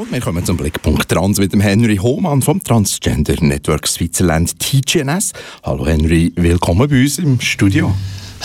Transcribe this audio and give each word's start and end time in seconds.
Und 0.00 0.10
wir 0.12 0.20
kommen 0.20 0.42
zum 0.46 0.56
Blickpunkt 0.56 1.10
Trans 1.10 1.38
mit 1.38 1.52
dem 1.52 1.60
Henry 1.60 1.98
Hohmann 1.98 2.40
vom 2.40 2.64
Transgender 2.64 3.34
Network 3.38 3.86
Switzerland 3.86 4.58
TGNS. 4.58 5.34
Hallo 5.62 5.86
Henry, 5.86 6.32
willkommen 6.36 6.88
bei 6.88 7.02
uns 7.02 7.18
im 7.18 7.38
Studio. 7.38 7.94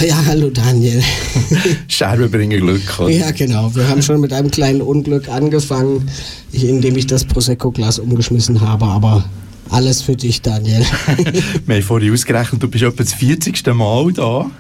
Ja, 0.02 0.22
hallo 0.26 0.50
Daniel. 0.50 1.02
Scherben 1.88 2.30
bringen 2.30 2.60
Glück. 2.60 3.00
Oder? 3.00 3.10
Ja, 3.10 3.32
genau. 3.32 3.74
Wir 3.74 3.88
haben 3.88 4.02
schon 4.02 4.20
mit 4.20 4.34
einem 4.34 4.52
kleinen 4.52 4.82
Unglück 4.82 5.30
angefangen, 5.30 6.10
indem 6.52 6.98
ich 6.98 7.08
das 7.08 7.24
Prosecco-Glas 7.24 8.00
umgeschmissen 8.00 8.60
habe, 8.60 8.84
aber 8.84 9.24
alles 9.70 10.02
für 10.02 10.18
dich, 10.18 10.42
Daniel. 10.42 10.86
Wir 11.66 11.76
haben 11.76 11.84
vorhin 11.84 12.12
ausgerechnet, 12.12 12.62
du 12.64 12.68
bist 12.68 12.84
etwa 12.84 13.02
das 13.02 13.14
40. 13.14 13.66
Mal 13.68 14.12
da. 14.12 14.52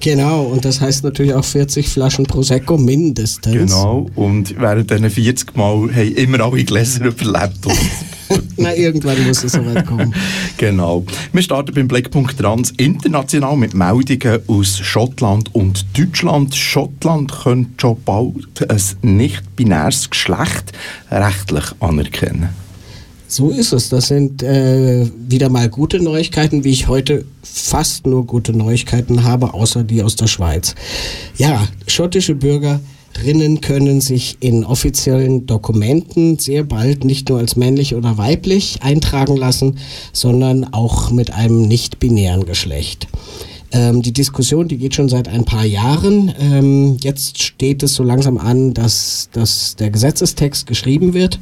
Genau, 0.00 0.44
und 0.44 0.64
das 0.64 0.80
heißt 0.80 1.02
natürlich 1.02 1.34
auch 1.34 1.44
40 1.44 1.88
Flaschen 1.88 2.26
Prosecco 2.26 2.78
mindestens. 2.78 3.52
Genau, 3.52 4.06
und 4.14 4.54
während 4.58 4.90
diesen 4.90 5.10
40 5.10 5.56
Mal 5.56 5.88
haben 5.92 6.14
immer 6.14 6.40
alle 6.40 6.64
Gläser 6.64 7.06
überlebt. 7.06 7.66
Na, 8.56 8.74
irgendwann 8.74 9.26
muss 9.26 9.42
es 9.42 9.52
soweit 9.52 9.86
kommen. 9.86 10.14
genau. 10.56 11.04
Wir 11.32 11.42
starten 11.42 11.74
beim 11.74 11.88
Blickpunkt 11.88 12.38
Trans 12.38 12.72
international 12.76 13.56
mit 13.56 13.74
Meldungen 13.74 14.40
aus 14.46 14.78
Schottland 14.78 15.54
und 15.54 15.86
Deutschland. 15.96 16.54
Schottland 16.54 17.32
könnte 17.32 17.70
schon 17.80 18.02
bald 18.04 18.70
ein 18.70 19.16
nicht-binäres 19.16 20.10
Geschlecht 20.10 20.72
rechtlich 21.10 21.64
anerkennen. 21.80 22.50
So 23.30 23.50
ist 23.50 23.74
es. 23.74 23.90
Das 23.90 24.08
sind 24.08 24.42
äh, 24.42 25.06
wieder 25.28 25.50
mal 25.50 25.68
gute 25.68 26.00
Neuigkeiten, 26.00 26.64
wie 26.64 26.70
ich 26.70 26.88
heute 26.88 27.26
fast 27.42 28.06
nur 28.06 28.26
gute 28.26 28.54
Neuigkeiten 28.54 29.22
habe, 29.22 29.52
außer 29.52 29.84
die 29.84 30.02
aus 30.02 30.16
der 30.16 30.28
Schweiz. 30.28 30.74
Ja, 31.36 31.68
schottische 31.86 32.34
Bürgerinnen 32.34 33.60
können 33.60 34.00
sich 34.00 34.38
in 34.40 34.64
offiziellen 34.64 35.46
Dokumenten 35.46 36.38
sehr 36.38 36.64
bald 36.64 37.04
nicht 37.04 37.28
nur 37.28 37.38
als 37.38 37.54
männlich 37.54 37.94
oder 37.94 38.16
weiblich 38.16 38.78
eintragen 38.82 39.36
lassen, 39.36 39.78
sondern 40.14 40.64
auch 40.72 41.10
mit 41.10 41.30
einem 41.30 41.68
nicht-binären 41.68 42.46
Geschlecht. 42.46 43.08
Ähm, 43.72 44.00
die 44.00 44.14
Diskussion, 44.14 44.68
die 44.68 44.78
geht 44.78 44.94
schon 44.94 45.10
seit 45.10 45.28
ein 45.28 45.44
paar 45.44 45.66
Jahren. 45.66 46.32
Ähm, 46.40 46.96
jetzt 47.00 47.42
steht 47.42 47.82
es 47.82 47.94
so 47.94 48.02
langsam 48.02 48.38
an, 48.38 48.72
dass, 48.72 49.28
dass 49.32 49.76
der 49.76 49.90
Gesetzestext 49.90 50.66
geschrieben 50.66 51.12
wird. 51.12 51.38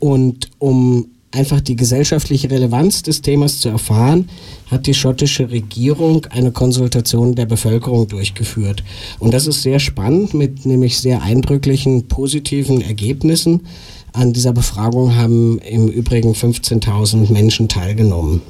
Und 0.00 0.50
um 0.58 1.06
einfach 1.32 1.60
die 1.60 1.76
gesellschaftliche 1.76 2.50
Relevanz 2.50 3.02
des 3.02 3.22
Themas 3.22 3.60
zu 3.60 3.68
erfahren, 3.68 4.28
hat 4.70 4.86
die 4.86 4.94
schottische 4.94 5.50
Regierung 5.50 6.26
eine 6.30 6.50
Konsultation 6.50 7.34
der 7.34 7.46
Bevölkerung 7.46 8.08
durchgeführt. 8.08 8.82
Und 9.18 9.32
das 9.32 9.46
ist 9.46 9.62
sehr 9.62 9.78
spannend 9.78 10.34
mit 10.34 10.66
nämlich 10.66 10.98
sehr 10.98 11.22
eindrücklichen 11.22 12.08
positiven 12.08 12.80
Ergebnissen. 12.80 13.66
An 14.12 14.32
dieser 14.32 14.52
Befragung 14.52 15.14
haben 15.14 15.58
im 15.60 15.88
Übrigen 15.88 16.32
15.000 16.32 17.32
Menschen 17.32 17.68
teilgenommen. 17.68 18.42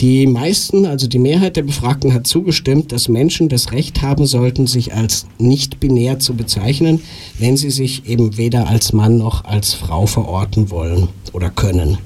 Die 0.00 0.26
meisten, 0.26 0.86
also 0.86 1.06
die 1.06 1.18
Mehrheit 1.18 1.56
der 1.56 1.62
Befragten 1.62 2.14
hat 2.14 2.26
zugestimmt, 2.26 2.90
dass 2.90 3.10
Menschen 3.10 3.50
das 3.50 3.70
Recht 3.72 4.00
haben 4.00 4.24
sollten, 4.24 4.66
sich 4.66 4.94
als 4.94 5.26
nicht 5.36 5.78
binär 5.78 6.18
zu 6.18 6.32
bezeichnen, 6.32 7.02
wenn 7.38 7.58
sie 7.58 7.70
sich 7.70 8.06
eben 8.06 8.38
weder 8.38 8.66
als 8.66 8.94
Mann 8.94 9.18
noch 9.18 9.44
als 9.44 9.74
Frau 9.74 10.06
verorten 10.06 10.70
wollen 10.70 11.08
oder 11.34 11.50
können. 11.50 11.98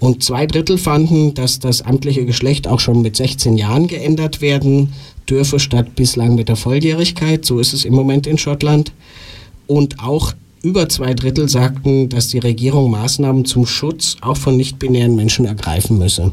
Und 0.00 0.24
zwei 0.24 0.46
Drittel 0.46 0.78
fanden, 0.78 1.34
dass 1.34 1.60
das 1.60 1.80
amtliche 1.80 2.26
Geschlecht 2.26 2.66
auch 2.66 2.80
schon 2.80 3.02
mit 3.02 3.14
16 3.14 3.56
Jahren 3.56 3.86
geändert 3.86 4.40
werden 4.40 4.92
dürfe, 5.30 5.60
statt 5.60 5.94
bislang 5.94 6.34
mit 6.34 6.48
der 6.48 6.56
Volljährigkeit. 6.56 7.44
So 7.44 7.60
ist 7.60 7.72
es 7.72 7.84
im 7.84 7.94
Moment 7.94 8.26
in 8.26 8.36
Schottland. 8.36 8.90
Und 9.68 10.00
auch 10.00 10.32
über 10.60 10.88
zwei 10.88 11.14
Drittel 11.14 11.48
sagten, 11.48 12.08
dass 12.08 12.28
die 12.28 12.40
Regierung 12.40 12.90
Maßnahmen 12.90 13.44
zum 13.44 13.64
Schutz 13.64 14.16
auch 14.22 14.36
von 14.36 14.56
nicht-binären 14.56 15.14
Menschen 15.14 15.46
ergreifen 15.46 15.98
müsse. 15.98 16.32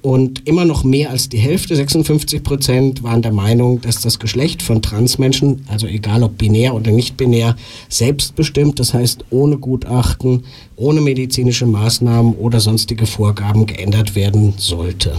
Und 0.00 0.46
immer 0.46 0.64
noch 0.64 0.84
mehr 0.84 1.10
als 1.10 1.28
die 1.28 1.38
Hälfte, 1.38 1.74
56 1.74 2.44
Prozent, 2.44 3.02
waren 3.02 3.20
der 3.20 3.32
Meinung, 3.32 3.80
dass 3.80 4.00
das 4.00 4.20
Geschlecht 4.20 4.62
von 4.62 4.80
Transmenschen, 4.80 5.64
also 5.66 5.88
egal 5.88 6.22
ob 6.22 6.38
binär 6.38 6.74
oder 6.74 6.92
nicht 6.92 7.16
binär, 7.16 7.56
selbstbestimmt, 7.88 8.78
das 8.78 8.94
heißt 8.94 9.24
ohne 9.30 9.58
Gutachten, 9.58 10.44
ohne 10.76 11.00
medizinische 11.00 11.66
Maßnahmen 11.66 12.34
oder 12.34 12.60
sonstige 12.60 13.06
Vorgaben 13.06 13.66
geändert 13.66 14.14
werden 14.14 14.54
sollte. 14.56 15.14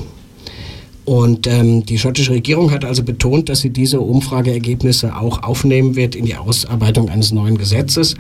Und 1.04 1.48
ähm, 1.48 1.86
die 1.86 1.98
schottische 1.98 2.32
Regierung 2.32 2.72
hat 2.72 2.86
also 2.86 3.04
betont, 3.04 3.50
dass 3.50 3.62
sie 3.62 3.72
diese 3.72 4.00
Umfrageergebnisse 4.00 5.16
auch 5.16 5.44
aufnehmen 5.44 5.96
wird 5.96 6.16
in 6.16 6.26
die 6.26 6.36
Ausarbeitung 6.36 7.10
eines 7.10 7.32
neuen 7.32 7.58
Gesetzes 7.58 8.16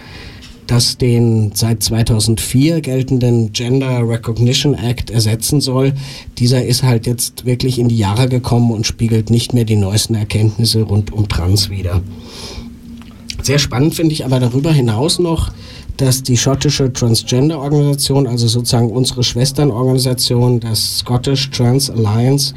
das 0.69 0.97
den 0.97 1.51
seit 1.55 1.81
2004 1.81 2.81
geltenden 2.81 3.51
Gender 3.53 4.07
Recognition 4.07 4.75
Act 4.75 5.09
ersetzen 5.09 5.61
soll. 5.61 5.93
Dieser 6.37 6.63
ist 6.63 6.83
halt 6.83 7.07
jetzt 7.07 7.45
wirklich 7.45 7.79
in 7.79 7.89
die 7.89 7.97
Jahre 7.97 8.29
gekommen 8.29 8.71
und 8.71 8.85
spiegelt 8.85 9.31
nicht 9.31 9.53
mehr 9.53 9.65
die 9.65 9.75
neuesten 9.75 10.13
Erkenntnisse 10.13 10.83
rund 10.83 11.11
um 11.11 11.27
Trans 11.27 11.71
wider. 11.71 12.01
Sehr 13.41 13.57
spannend 13.57 13.95
finde 13.95 14.13
ich 14.13 14.25
aber 14.25 14.39
darüber 14.39 14.71
hinaus 14.71 15.17
noch, 15.17 15.51
dass 15.97 16.21
die 16.21 16.37
schottische 16.37 16.93
Transgender-Organisation, 16.93 18.27
also 18.27 18.47
sozusagen 18.47 18.91
unsere 18.91 19.23
Schwesternorganisation, 19.23 20.59
das 20.59 20.99
Scottish 20.99 21.49
Trans 21.49 21.89
Alliance, 21.89 22.53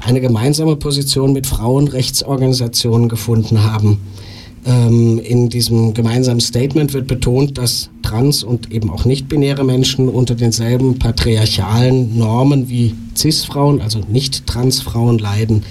eine 0.00 0.20
gemeinsame 0.20 0.76
Position 0.76 1.32
mit 1.32 1.46
Frauenrechtsorganisationen 1.46 3.08
gefunden 3.08 3.64
haben. 3.64 4.00
Ähm, 4.66 5.18
in 5.18 5.50
diesem 5.50 5.92
gemeinsamen 5.92 6.40
Statement 6.40 6.94
wird 6.94 7.06
betont, 7.06 7.58
dass 7.58 7.90
trans- 8.02 8.42
und 8.42 8.72
eben 8.72 8.88
auch 8.90 9.04
nicht-binäre 9.04 9.62
Menschen 9.62 10.08
unter 10.08 10.34
denselben 10.34 10.98
patriarchalen 10.98 12.16
Normen 12.16 12.68
wie 12.70 12.94
Cis-Frauen, 13.14 13.82
also 13.82 14.00
nicht-Trans-Frauen, 14.08 15.18
leiden. 15.18 15.64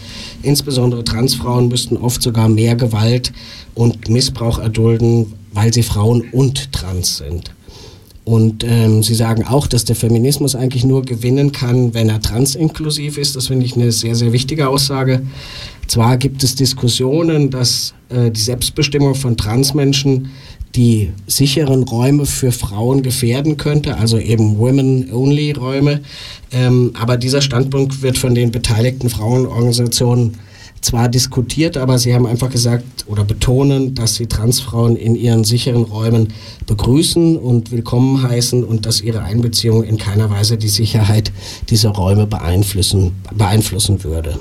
Insbesondere 0.44 1.04
Transfrauen 1.04 1.70
müssten 1.70 1.98
oft 1.98 2.22
sogar 2.22 2.50
mehr 2.50 2.76
Gewalt 2.76 3.34
und 3.74 4.10
Missbrauch 4.10 4.60
erdulden, 4.60 5.34
weil 5.54 5.74
sie 5.74 5.84
Frauen 5.84 6.26
und 6.32 6.72
trans 6.72 7.18
sind. 7.18 7.52
Und 8.26 8.64
ähm, 8.64 9.04
sie 9.04 9.16
sagen 9.16 9.44
auch, 9.46 9.68
dass 9.68 9.84
der 9.84 9.98
Feminismus 9.98 10.56
eigentlich 10.56 10.86
nur 10.86 11.02
gewinnen 11.02 11.52
kann, 11.52 11.94
wenn 11.94 12.10
er 12.10 12.22
transinklusiv 12.22 13.18
ist. 13.18 13.36
Das 13.36 13.48
finde 13.48 13.66
ich 13.66 13.76
eine 13.76 13.92
sehr, 13.92 14.16
sehr 14.16 14.32
wichtige 14.32 14.70
Aussage. 14.70 15.22
Zwar 15.88 16.18
gibt 16.18 16.42
es 16.44 16.56
Diskussionen, 16.56 17.50
dass 17.50 17.94
äh, 18.10 18.32
die 18.32 18.40
Selbstbestimmung 18.40 19.16
von 19.16 19.36
Transmenschen 19.36 20.30
die 20.76 21.12
sicheren 21.28 21.84
Räume 21.84 22.26
für 22.26 22.52
Frauen 22.52 23.04
gefährden 23.04 23.58
könnte, 23.58 23.98
also 23.98 24.18
eben 24.18 24.58
Women-Only-Räume. 24.58 26.02
Ähm, 26.52 26.94
aber 27.00 27.18
dieser 27.18 27.42
Standpunkt 27.42 28.02
wird 28.02 28.18
von 28.18 28.34
den 28.34 28.52
beteiligten 28.52 29.10
Frauenorganisationen 29.10 30.36
zwar 30.84 31.10
diskutiert, 31.10 31.78
aber 31.78 31.98
sie 31.98 32.14
haben 32.14 32.26
einfach 32.26 32.50
gesagt 32.50 33.06
oder 33.08 33.24
betonen, 33.24 33.96
dass 33.96 34.16
sie 34.16 34.28
Transfrauen 34.28 34.96
in 34.96 35.16
ihren 35.16 35.44
sicheren 35.44 35.84
Räumen 35.84 36.28
begrüßen 36.68 37.38
und 37.38 37.72
willkommen 37.72 38.22
heißen 38.22 38.64
und 38.64 38.86
dass 38.86 39.02
ihre 39.02 39.24
Einbeziehung 39.24 39.84
in 39.84 39.98
keiner 39.98 40.30
Weise 40.30 40.58
die 40.58 40.68
Sicherheit 40.68 41.32
dieser 41.70 41.90
Räume 41.90 42.28
beeinflussen, 42.28 43.14
beeinflussen 43.34 44.04
würde. 44.04 44.38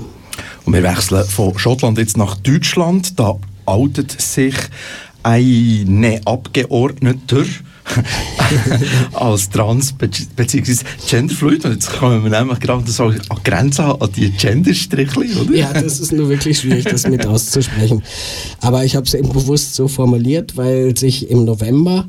Und 0.65 0.73
wir 0.73 0.83
wechseln 0.83 1.23
von 1.25 1.57
Schottland 1.57 1.97
jetzt 1.97 2.17
nach 2.17 2.35
Deutschland. 2.35 3.19
Da 3.19 3.37
outet 3.65 4.19
sich 4.19 4.55
ein 5.23 6.21
Abgeordneter 6.25 7.45
als 9.13 9.49
trans 9.49 9.93
bzw. 9.93 10.83
genderfluid. 11.09 11.65
Und 11.65 11.73
jetzt 11.73 11.91
kommen 11.91 12.23
wir 12.23 12.29
nämlich 12.29 12.59
gerade 12.59 12.89
so 12.89 13.05
an 13.05 13.19
Grenzen 13.43 13.85
an 13.85 14.09
die 14.15 14.31
Genderstrichli, 14.31 15.33
oder? 15.35 15.55
Ja, 15.55 15.73
das 15.73 15.99
ist 15.99 16.11
nur 16.11 16.29
wirklich 16.29 16.59
schwierig, 16.59 16.85
das 16.85 17.07
mit 17.07 17.25
auszusprechen. 17.25 18.03
Aber 18.61 18.83
ich 18.83 18.95
habe 18.95 19.05
es 19.05 19.13
eben 19.13 19.29
bewusst 19.29 19.75
so 19.75 19.87
formuliert, 19.87 20.57
weil 20.57 20.95
sich 20.97 21.29
im 21.29 21.45
November 21.45 22.05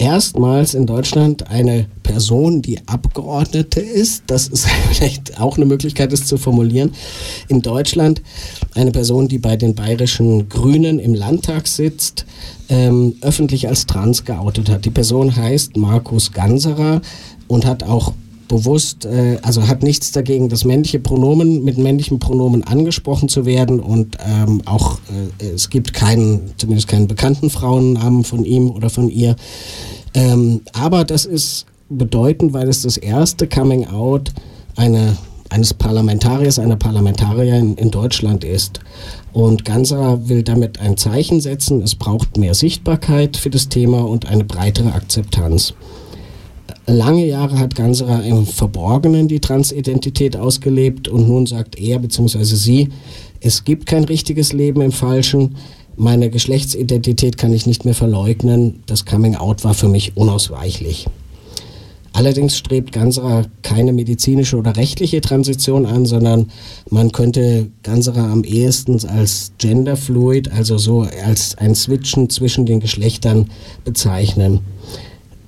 erstmals 0.00 0.72
in 0.72 0.86
Deutschland 0.86 1.50
eine 1.50 1.86
Person, 2.02 2.62
die 2.62 2.78
Abgeordnete 2.86 3.80
ist, 3.80 4.24
das 4.26 4.48
ist 4.48 4.66
vielleicht 4.90 5.38
auch 5.38 5.56
eine 5.56 5.66
Möglichkeit, 5.66 6.12
es 6.12 6.24
zu 6.24 6.38
formulieren, 6.38 6.92
in 7.48 7.60
Deutschland 7.60 8.22
eine 8.74 8.90
Person, 8.90 9.28
die 9.28 9.38
bei 9.38 9.56
den 9.56 9.74
bayerischen 9.74 10.48
Grünen 10.48 10.98
im 10.98 11.14
Landtag 11.14 11.68
sitzt, 11.68 12.24
ähm, 12.70 13.14
öffentlich 13.20 13.68
als 13.68 13.86
trans 13.86 14.24
geoutet 14.24 14.70
hat. 14.70 14.86
Die 14.86 14.90
Person 14.90 15.36
heißt 15.36 15.76
Markus 15.76 16.32
Ganserer 16.32 17.02
und 17.46 17.66
hat 17.66 17.82
auch 17.82 18.14
bewusst, 18.50 19.06
äh, 19.06 19.38
also 19.42 19.68
hat 19.68 19.84
nichts 19.84 20.10
dagegen, 20.10 20.48
das 20.48 20.64
männliche 20.64 20.98
Pronomen 20.98 21.62
mit 21.62 21.78
männlichem 21.78 22.18
Pronomen 22.18 22.64
angesprochen 22.64 23.28
zu 23.28 23.46
werden 23.46 23.78
und 23.78 24.18
ähm, 24.26 24.60
auch 24.64 24.98
äh, 25.40 25.50
es 25.54 25.70
gibt 25.70 25.94
keinen, 25.94 26.50
zumindest 26.56 26.88
keinen 26.88 27.06
bekannten 27.06 27.48
Frauennamen 27.48 28.24
von 28.24 28.44
ihm 28.44 28.70
oder 28.70 28.90
von 28.90 29.08
ihr. 29.08 29.36
Ähm, 30.14 30.62
aber 30.72 31.04
das 31.04 31.26
ist 31.26 31.66
bedeutend, 31.88 32.52
weil 32.52 32.68
es 32.68 32.82
das 32.82 32.96
erste 32.96 33.46
Coming 33.46 33.86
Out 33.86 34.32
eine 34.76 35.16
eines 35.48 35.74
Parlamentariers, 35.74 36.60
einer 36.60 36.76
Parlamentarierin 36.76 37.74
in 37.74 37.90
Deutschland 37.90 38.44
ist. 38.44 38.78
Und 39.32 39.64
Ganser 39.64 40.28
will 40.28 40.44
damit 40.44 40.80
ein 40.80 40.96
Zeichen 40.96 41.40
setzen. 41.40 41.82
Es 41.82 41.96
braucht 41.96 42.36
mehr 42.36 42.54
Sichtbarkeit 42.54 43.36
für 43.36 43.50
das 43.50 43.68
Thema 43.68 44.06
und 44.06 44.26
eine 44.26 44.44
breitere 44.44 44.92
Akzeptanz. 44.92 45.74
Lange 46.86 47.26
Jahre 47.26 47.58
hat 47.58 47.74
Ganserer 47.74 48.22
im 48.24 48.46
Verborgenen 48.46 49.28
die 49.28 49.40
Transidentität 49.40 50.36
ausgelebt 50.36 51.08
und 51.08 51.28
nun 51.28 51.46
sagt 51.46 51.78
er 51.78 51.98
bzw. 51.98 52.44
sie, 52.44 52.88
es 53.40 53.64
gibt 53.64 53.86
kein 53.86 54.04
richtiges 54.04 54.52
Leben 54.52 54.80
im 54.80 54.92
Falschen. 54.92 55.56
Meine 55.96 56.30
Geschlechtsidentität 56.30 57.36
kann 57.36 57.52
ich 57.52 57.66
nicht 57.66 57.84
mehr 57.84 57.94
verleugnen. 57.94 58.82
Das 58.86 59.04
Coming 59.04 59.36
Out 59.36 59.64
war 59.64 59.74
für 59.74 59.88
mich 59.88 60.16
unausweichlich. 60.16 61.06
Allerdings 62.12 62.58
strebt 62.58 62.92
Ganserer 62.92 63.44
keine 63.62 63.92
medizinische 63.92 64.56
oder 64.56 64.76
rechtliche 64.76 65.20
Transition 65.20 65.86
an, 65.86 66.06
sondern 66.06 66.50
man 66.90 67.12
könnte 67.12 67.68
Ganserer 67.82 68.24
am 68.24 68.42
ehesten 68.42 68.98
als 69.08 69.52
genderfluid, 69.58 70.50
also 70.50 70.76
so 70.76 71.06
als 71.24 71.56
ein 71.56 71.74
Switchen 71.74 72.28
zwischen 72.28 72.66
den 72.66 72.80
Geschlechtern 72.80 73.50
bezeichnen. 73.84 74.60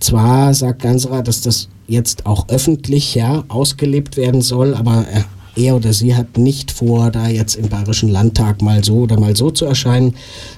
Zwar 0.02 0.52
sagt 0.52 0.82
Ganserer, 0.82 1.22
dass 1.22 1.43
das 1.43 1.69
jetzt 1.87 2.26
auch 2.26 2.49
öffentlich 2.49 3.14
ja, 3.14 3.44
ausgelebt 3.46 4.16
werden 4.16 4.43
soll, 4.43 4.75
aber 4.75 5.06
er 5.54 5.76
oder 5.76 5.93
sie 5.93 6.16
hat 6.16 6.38
nicht 6.38 6.72
vor, 6.72 7.12
da 7.12 7.28
jetzt 7.28 7.54
im 7.54 7.69
Bayerischen 7.69 8.08
Landtag 8.08 8.62
mal 8.62 8.82
so 8.82 9.02
oder 9.02 9.20
mal 9.20 9.37
so 9.37 9.52
zu 9.52 9.64
erscheinen. 9.64 10.16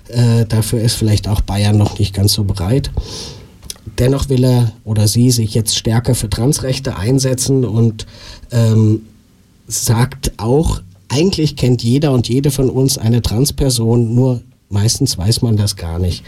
Äh, 0.09 0.47
dafür 0.47 0.81
ist 0.81 0.95
vielleicht 0.95 1.29
auch 1.29 1.43
Bayern 1.43 1.77
noch 1.77 1.99
nicht 1.99 2.15
ganz 2.15 2.33
so 2.33 2.45
bereit. 2.45 2.91
Dennoch 3.99 4.31
will 4.31 4.45
er 4.45 4.73
oder 4.85 5.09
sie 5.09 5.31
sich 5.31 5.53
jetzt 5.53 5.77
stärker 5.77 6.15
für 6.15 6.31
Transrechte 6.31 6.97
einsetzen 6.97 7.67
und 7.67 8.07
ähm, 8.51 9.03
sagt 9.67 10.33
auch, 10.39 10.81
eigentlich 11.09 11.57
kennt 11.57 11.83
jeder 11.83 12.13
und 12.13 12.31
jede 12.31 12.51
von 12.51 12.71
uns 12.71 12.97
eine 12.97 13.21
Transperson, 13.21 14.15
nur 14.15 14.41
meistens 14.75 15.17
weiß 15.17 15.41
man 15.41 15.57
das 15.57 15.77
gar 15.77 15.99
nicht. 15.99 16.23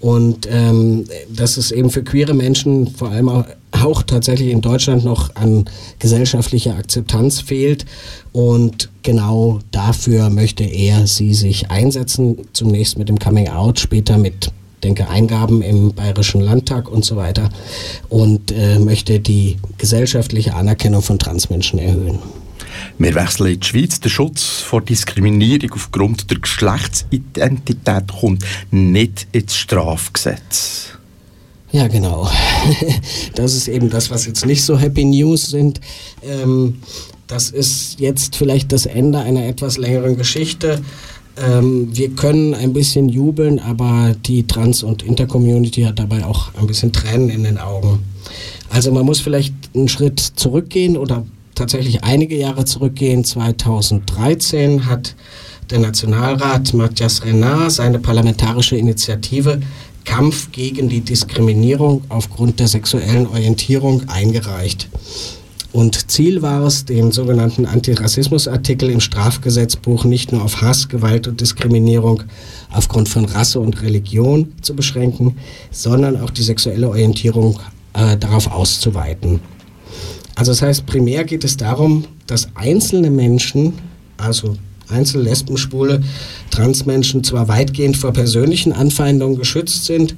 Und 0.00 0.46
ähm, 0.50 1.06
dass 1.30 1.56
es 1.56 1.70
eben 1.70 1.88
für 1.88 2.02
queere 2.02 2.34
Menschen 2.34 2.88
vor 2.88 3.10
allem 3.10 3.28
auch, 3.30 4.02
tatsächlich 4.06 4.50
in 4.50 4.60
Deutschland 4.60 5.04
noch 5.04 5.34
an 5.34 5.64
gesellschaftlicher 5.98 6.76
Akzeptanz 6.76 7.40
fehlt. 7.40 7.86
Und 8.32 8.90
genau 9.02 9.60
dafür 9.70 10.30
möchte 10.30 10.62
er 10.62 11.06
sie 11.06 11.34
sich 11.34 11.70
einsetzen. 11.70 12.36
Zunächst 12.52 12.98
mit 12.98 13.08
dem 13.08 13.18
Coming 13.18 13.48
Out, 13.48 13.80
später 13.80 14.18
mit 14.18 14.52
denke, 14.84 15.08
Eingaben 15.08 15.62
im 15.62 15.94
Bayerischen 15.94 16.40
Landtag 16.40 16.90
und 16.90 17.04
so 17.04 17.16
weiter 17.16 17.48
und 18.08 18.52
äh, 18.52 18.78
möchte 18.78 19.20
die 19.20 19.56
gesellschaftliche 19.78 20.54
Anerkennung 20.54 21.02
von 21.02 21.18
Transmenschen 21.18 21.78
erhöhen. 21.78 22.18
Wir 22.98 23.14
wechseln 23.14 23.52
in 23.52 23.60
die 23.60 23.66
Schweiz. 23.66 24.00
Der 24.00 24.08
Schutz 24.08 24.60
vor 24.60 24.80
Diskriminierung 24.80 25.72
aufgrund 25.72 26.30
der 26.30 26.38
Geschlechtsidentität 26.38 28.04
kommt 28.20 28.44
nicht 28.70 29.26
ins 29.32 29.56
Strafgesetz. 29.56 30.88
Ja, 31.72 31.88
genau. 31.88 32.28
Das 33.34 33.54
ist 33.54 33.68
eben 33.68 33.88
das, 33.90 34.10
was 34.10 34.26
jetzt 34.26 34.44
nicht 34.44 34.62
so 34.62 34.78
Happy 34.78 35.04
News 35.04 35.50
sind. 35.50 35.80
Ähm, 36.22 36.80
das 37.26 37.50
ist 37.50 37.98
jetzt 37.98 38.36
vielleicht 38.36 38.72
das 38.72 38.84
Ende 38.84 39.18
einer 39.20 39.46
etwas 39.46 39.78
längeren 39.78 40.16
Geschichte. 40.16 40.82
Ähm, 41.36 41.88
wir 41.96 42.10
können 42.10 42.54
ein 42.54 42.74
bisschen 42.74 43.08
jubeln, 43.08 43.58
aber 43.58 44.14
die 44.26 44.46
Trans- 44.46 44.82
und 44.82 45.02
Intercommunity 45.02 45.82
hat 45.82 45.98
dabei 45.98 46.26
auch 46.26 46.54
ein 46.54 46.66
bisschen 46.66 46.92
Tränen 46.92 47.30
in 47.30 47.44
den 47.44 47.56
Augen. 47.56 48.00
Also 48.68 48.92
man 48.92 49.06
muss 49.06 49.20
vielleicht 49.20 49.54
einen 49.74 49.88
Schritt 49.88 50.20
zurückgehen 50.20 50.96
oder 50.96 51.24
tatsächlich 51.62 52.02
einige 52.02 52.36
Jahre 52.36 52.64
zurückgehen. 52.64 53.24
2013 53.24 54.86
hat 54.86 55.14
der 55.70 55.78
Nationalrat 55.78 56.74
Matthias 56.74 57.24
Renard 57.24 57.70
seine 57.70 58.00
parlamentarische 58.00 58.76
Initiative 58.76 59.60
Kampf 60.04 60.50
gegen 60.50 60.88
die 60.88 61.02
Diskriminierung 61.02 62.02
aufgrund 62.08 62.58
der 62.58 62.66
sexuellen 62.66 63.28
Orientierung 63.28 64.08
eingereicht. 64.08 64.88
Und 65.72 66.10
Ziel 66.10 66.42
war 66.42 66.64
es, 66.64 66.84
den 66.84 67.12
sogenannten 67.12 67.64
Antirassismusartikel 67.64 68.90
im 68.90 69.00
Strafgesetzbuch 69.00 70.04
nicht 70.04 70.32
nur 70.32 70.42
auf 70.42 70.60
Hass, 70.62 70.88
Gewalt 70.88 71.28
und 71.28 71.40
Diskriminierung 71.40 72.24
aufgrund 72.72 73.08
von 73.08 73.24
Rasse 73.24 73.60
und 73.60 73.80
Religion 73.82 74.52
zu 74.62 74.74
beschränken, 74.74 75.36
sondern 75.70 76.20
auch 76.20 76.30
die 76.30 76.42
sexuelle 76.42 76.88
Orientierung 76.88 77.60
äh, 77.94 78.16
darauf 78.16 78.50
auszuweiten. 78.50 79.40
Also 80.34 80.52
das 80.52 80.62
heißt, 80.62 80.86
primär 80.86 81.24
geht 81.24 81.44
es 81.44 81.56
darum, 81.56 82.04
dass 82.26 82.48
einzelne 82.54 83.10
Menschen, 83.10 83.74
also 84.16 84.56
Einzel-, 84.88 85.22
Lesben, 85.22 85.56
Schwule, 85.56 86.02
Transmenschen 86.50 87.24
zwar 87.24 87.48
weitgehend 87.48 87.96
vor 87.96 88.12
persönlichen 88.12 88.72
Anfeindungen 88.72 89.38
geschützt 89.38 89.86
sind, 89.86 90.14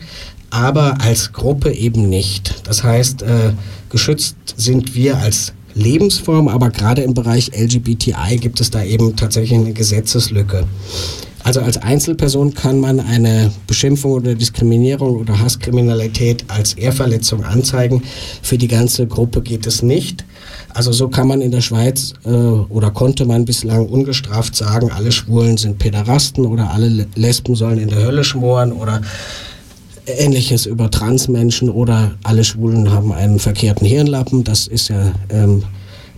aber 0.51 1.01
als 1.01 1.33
Gruppe 1.33 1.73
eben 1.73 2.09
nicht. 2.09 2.55
Das 2.65 2.85
heißt, 2.85 3.23
äh, 3.23 3.53
geschützt 3.91 4.37
sind 4.57 4.95
wir 4.95 5.19
als 5.19 5.53
Lebensform, 5.75 6.47
aber 6.47 6.71
gerade 6.71 7.03
im 7.03 7.15
Bereich 7.15 7.51
LGBTI 7.57 8.37
gibt 8.39 8.61
es 8.61 8.71
da 8.71 8.85
eben 8.85 9.17
tatsächlich 9.17 9.59
eine 9.59 9.73
Gesetzeslücke. 9.73 10.65
Also 11.45 11.61
als 11.61 11.77
Einzelperson 11.77 12.55
kann 12.55 12.81
man 12.81 13.01
eine 13.01 13.53
Beschimpfung 13.67 14.13
oder 14.13 14.35
Diskriminierung 14.35 15.17
oder 15.17 15.39
Hasskriminalität 15.39 16.45
als 16.49 16.73
Ehrverletzung 16.73 17.45
anzeigen. 17.45 18.03
Für 18.43 18.57
die 18.57 18.67
ganze 18.67 19.07
Gruppe 19.07 19.43
geht 19.43 19.67
es 19.67 19.83
nicht. 19.83 20.25
Also 20.73 20.91
so 20.91 21.09
kann 21.09 21.29
man 21.29 21.43
in 21.43 21.51
der 21.51 21.61
Schweiz 21.61 22.15
äh, 22.25 22.31
oder 22.31 22.91
konnte 22.91 23.27
man 23.27 23.45
bislang 23.45 23.87
ungestraft 23.87 24.57
sagen, 24.57 24.91
alle 24.91 25.13
Schwulen 25.13 25.59
sind 25.59 25.79
Päderasten 25.79 26.47
oder 26.47 26.73
alle 26.73 27.07
Lesben 27.15 27.55
sollen 27.55 27.79
in 27.79 27.91
der 27.91 28.03
Hölle 28.03 28.25
schmoren 28.25 28.73
oder 28.73 29.03
ähnliches 30.07 30.65
über 30.65 30.91
Transmenschen 30.91 31.69
oder 31.69 32.13
alle 32.23 32.45
Schwulen 32.45 32.91
haben 32.91 33.13
einen 33.13 33.39
verkehrten 33.39 33.87
Hirnlappen. 33.87 34.45
Das 34.45 34.67
ist 34.67 34.89
ja 34.89 35.13
ähm, 35.29 35.63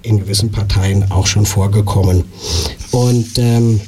in 0.02 0.20
gewissen 0.20 0.52
Parteien 0.52 1.10
auch 1.10 1.26
schon 1.26 1.46
vorgekommen. 1.46 2.24
Und 2.92 3.38
ähm, 3.38 3.80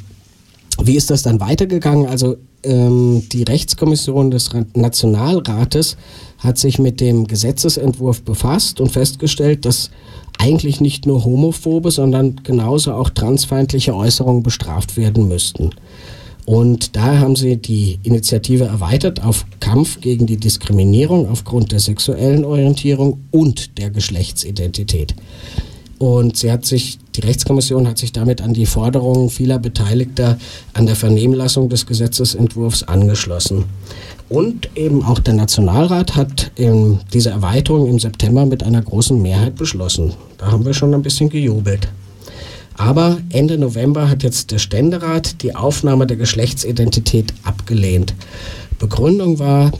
wie 0.85 0.95
ist 0.95 1.09
das 1.09 1.21
dann 1.23 1.39
weitergegangen? 1.39 2.07
Also 2.07 2.37
ähm, 2.63 3.23
die 3.31 3.43
Rechtskommission 3.43 4.31
des 4.31 4.49
Nationalrates 4.73 5.97
hat 6.39 6.57
sich 6.57 6.79
mit 6.79 7.01
dem 7.01 7.27
Gesetzesentwurf 7.27 8.23
befasst 8.23 8.79
und 8.79 8.91
festgestellt, 8.91 9.65
dass 9.65 9.91
eigentlich 10.37 10.79
nicht 10.79 11.05
nur 11.05 11.25
homophobe, 11.25 11.91
sondern 11.91 12.37
genauso 12.43 12.93
auch 12.93 13.09
transfeindliche 13.09 13.93
Äußerungen 13.93 14.41
bestraft 14.41 14.95
werden 14.95 15.27
müssten. 15.27 15.71
Und 16.45 16.95
da 16.95 17.19
haben 17.19 17.35
sie 17.35 17.57
die 17.57 17.99
Initiative 18.01 18.63
erweitert 18.63 19.23
auf 19.23 19.45
Kampf 19.59 20.01
gegen 20.01 20.25
die 20.25 20.37
Diskriminierung 20.37 21.29
aufgrund 21.29 21.71
der 21.71 21.79
sexuellen 21.79 22.43
Orientierung 22.43 23.19
und 23.29 23.77
der 23.77 23.91
Geschlechtsidentität. 23.91 25.13
Und 25.99 26.37
sie 26.37 26.51
hat 26.51 26.65
sich, 26.65 26.97
die 27.15 27.21
Rechtskommission 27.21 27.87
hat 27.87 27.97
sich 27.97 28.13
damit 28.13 28.41
an 28.41 28.53
die 28.53 28.65
Forderungen 28.65 29.29
vieler 29.29 29.59
Beteiligter 29.59 30.39
an 30.73 30.85
der 30.85 30.95
Vernehmlassung 30.95 31.67
des 31.67 31.85
Gesetzesentwurfs 31.85 32.83
angeschlossen. 32.83 33.65
Und 34.29 34.69
eben 34.75 35.03
auch 35.03 35.19
der 35.19 35.33
Nationalrat 35.33 36.15
hat 36.15 36.51
diese 36.57 37.29
Erweiterung 37.31 37.89
im 37.89 37.99
September 37.99 38.45
mit 38.45 38.63
einer 38.63 38.81
großen 38.81 39.21
Mehrheit 39.21 39.57
beschlossen. 39.57 40.13
Da 40.37 40.51
haben 40.51 40.65
wir 40.65 40.73
schon 40.73 40.93
ein 40.93 41.01
bisschen 41.01 41.29
gejubelt. 41.29 41.89
Aber 42.77 43.17
Ende 43.31 43.57
November 43.57 44.09
hat 44.09 44.23
jetzt 44.23 44.51
der 44.51 44.59
Ständerat 44.59 45.41
die 45.41 45.53
Aufnahme 45.53 46.07
der 46.07 46.15
Geschlechtsidentität 46.15 47.33
abgelehnt. 47.43 48.13
Begründung 48.77 49.37
war, 49.37 49.71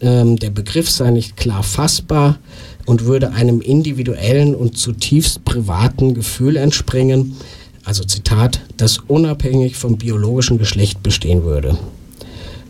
ähm, 0.00 0.36
der 0.36 0.50
Begriff 0.50 0.90
sei 0.90 1.10
nicht 1.10 1.36
klar 1.36 1.62
fassbar 1.62 2.38
und 2.84 3.04
würde 3.04 3.32
einem 3.32 3.60
individuellen 3.60 4.54
und 4.54 4.76
zutiefst 4.76 5.44
privaten 5.44 6.14
Gefühl 6.14 6.56
entspringen, 6.56 7.36
also 7.84 8.04
Zitat, 8.04 8.60
das 8.76 8.98
unabhängig 8.98 9.76
vom 9.76 9.96
biologischen 9.96 10.58
Geschlecht 10.58 11.02
bestehen 11.02 11.44
würde. 11.44 11.78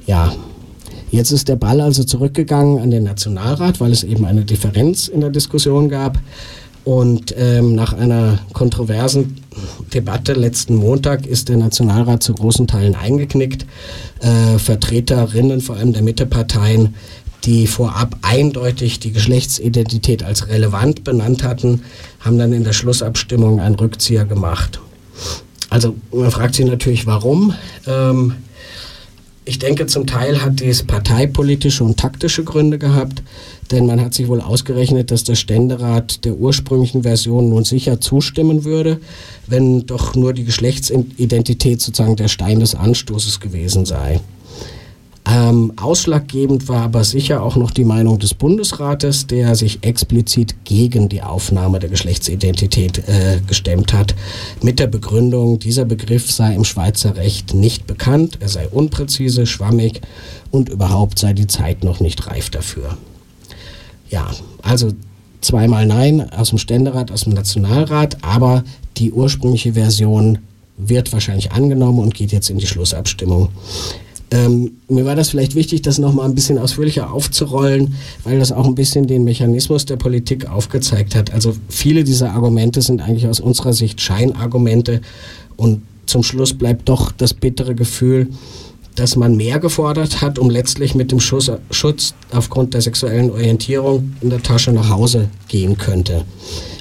Ja, 0.06 0.34
jetzt 1.10 1.30
ist 1.30 1.48
der 1.48 1.56
Ball 1.56 1.80
also 1.80 2.04
zurückgegangen 2.04 2.78
an 2.78 2.90
den 2.90 3.04
Nationalrat, 3.04 3.80
weil 3.80 3.92
es 3.92 4.04
eben 4.04 4.24
eine 4.24 4.44
Differenz 4.44 5.08
in 5.08 5.20
der 5.20 5.30
Diskussion 5.30 5.88
gab. 5.88 6.18
Und 6.86 7.34
ähm, 7.36 7.74
nach 7.74 7.94
einer 7.94 8.38
kontroversen 8.52 9.38
Debatte 9.92 10.34
letzten 10.34 10.76
Montag 10.76 11.26
ist 11.26 11.48
der 11.48 11.56
Nationalrat 11.56 12.22
zu 12.22 12.32
großen 12.32 12.68
Teilen 12.68 12.94
eingeknickt. 12.94 13.66
Äh, 14.20 14.60
Vertreterinnen 14.60 15.60
vor 15.60 15.74
allem 15.74 15.92
der 15.92 16.02
Mitteparteien, 16.02 16.94
die 17.42 17.66
vorab 17.66 18.16
eindeutig 18.22 19.00
die 19.00 19.10
Geschlechtsidentität 19.10 20.22
als 20.22 20.46
relevant 20.46 21.02
benannt 21.02 21.42
hatten, 21.42 21.82
haben 22.20 22.38
dann 22.38 22.52
in 22.52 22.62
der 22.62 22.72
Schlussabstimmung 22.72 23.58
einen 23.58 23.74
Rückzieher 23.74 24.24
gemacht. 24.24 24.78
Also 25.70 25.96
man 26.12 26.30
fragt 26.30 26.54
sich 26.54 26.66
natürlich, 26.66 27.04
warum. 27.04 27.52
Ähm, 27.88 28.34
Ich 29.48 29.60
denke, 29.60 29.86
zum 29.86 30.08
Teil 30.08 30.42
hat 30.42 30.58
dies 30.58 30.82
parteipolitische 30.82 31.84
und 31.84 31.96
taktische 31.96 32.42
Gründe 32.42 32.80
gehabt, 32.80 33.22
denn 33.70 33.86
man 33.86 34.00
hat 34.00 34.12
sich 34.12 34.26
wohl 34.26 34.40
ausgerechnet, 34.40 35.12
dass 35.12 35.22
der 35.22 35.36
Ständerat 35.36 36.24
der 36.24 36.34
ursprünglichen 36.34 37.04
Version 37.04 37.48
nun 37.48 37.62
sicher 37.62 38.00
zustimmen 38.00 38.64
würde, 38.64 39.00
wenn 39.46 39.86
doch 39.86 40.16
nur 40.16 40.32
die 40.32 40.42
Geschlechtsidentität 40.42 41.80
sozusagen 41.80 42.16
der 42.16 42.26
Stein 42.26 42.58
des 42.58 42.74
Anstoßes 42.74 43.38
gewesen 43.38 43.86
sei. 43.86 44.20
Ähm, 45.28 45.72
ausschlaggebend 45.76 46.68
war 46.68 46.82
aber 46.82 47.02
sicher 47.02 47.42
auch 47.42 47.56
noch 47.56 47.72
die 47.72 47.84
Meinung 47.84 48.20
des 48.20 48.32
Bundesrates, 48.34 49.26
der 49.26 49.56
sich 49.56 49.82
explizit 49.82 50.54
gegen 50.64 51.08
die 51.08 51.22
Aufnahme 51.22 51.80
der 51.80 51.90
Geschlechtsidentität 51.90 53.08
äh, 53.08 53.40
gestemmt 53.44 53.92
hat, 53.92 54.14
mit 54.62 54.78
der 54.78 54.86
Begründung, 54.86 55.58
dieser 55.58 55.84
Begriff 55.84 56.30
sei 56.30 56.54
im 56.54 56.64
Schweizer 56.64 57.16
Recht 57.16 57.54
nicht 57.54 57.88
bekannt, 57.88 58.38
er 58.40 58.48
sei 58.48 58.68
unpräzise, 58.68 59.46
schwammig 59.46 60.00
und 60.52 60.68
überhaupt 60.68 61.18
sei 61.18 61.32
die 61.32 61.48
Zeit 61.48 61.82
noch 61.82 61.98
nicht 61.98 62.28
reif 62.28 62.50
dafür. 62.50 62.96
Ja, 64.08 64.30
also 64.62 64.92
zweimal 65.40 65.86
Nein 65.86 66.30
aus 66.32 66.50
dem 66.50 66.58
Ständerat, 66.58 67.10
aus 67.10 67.22
dem 67.24 67.32
Nationalrat, 67.32 68.18
aber 68.22 68.62
die 68.96 69.10
ursprüngliche 69.10 69.72
Version 69.72 70.38
wird 70.76 71.12
wahrscheinlich 71.12 71.50
angenommen 71.50 71.98
und 71.98 72.14
geht 72.14 72.30
jetzt 72.30 72.48
in 72.48 72.58
die 72.58 72.66
Schlussabstimmung. 72.66 73.48
Ähm, 74.30 74.78
mir 74.88 75.04
war 75.04 75.14
das 75.14 75.30
vielleicht 75.30 75.54
wichtig, 75.54 75.82
das 75.82 75.98
nochmal 75.98 76.26
ein 76.26 76.34
bisschen 76.34 76.58
ausführlicher 76.58 77.12
aufzurollen, 77.12 77.94
weil 78.24 78.38
das 78.38 78.50
auch 78.50 78.66
ein 78.66 78.74
bisschen 78.74 79.06
den 79.06 79.22
Mechanismus 79.24 79.86
der 79.86 79.96
Politik 79.96 80.48
aufgezeigt 80.48 81.14
hat. 81.14 81.32
Also 81.32 81.54
viele 81.68 82.02
dieser 82.02 82.32
Argumente 82.32 82.82
sind 82.82 83.00
eigentlich 83.00 83.28
aus 83.28 83.38
unserer 83.38 83.72
Sicht 83.72 84.00
Scheinargumente 84.00 85.00
und 85.56 85.82
zum 86.06 86.22
Schluss 86.22 86.54
bleibt 86.54 86.88
doch 86.88 87.12
das 87.12 87.34
bittere 87.34 87.74
Gefühl, 87.74 88.28
dass 88.96 89.14
man 89.14 89.36
mehr 89.36 89.60
gefordert 89.60 90.22
hat, 90.22 90.38
um 90.38 90.50
letztlich 90.50 90.94
mit 90.94 91.12
dem 91.12 91.20
Schuss, 91.20 91.50
Schutz 91.70 92.14
aufgrund 92.32 92.74
der 92.74 92.80
sexuellen 92.80 93.30
Orientierung 93.30 94.14
in 94.22 94.30
der 94.30 94.42
Tasche 94.42 94.72
nach 94.72 94.88
Hause 94.88 95.28
gehen 95.48 95.76
könnte. 95.76 96.24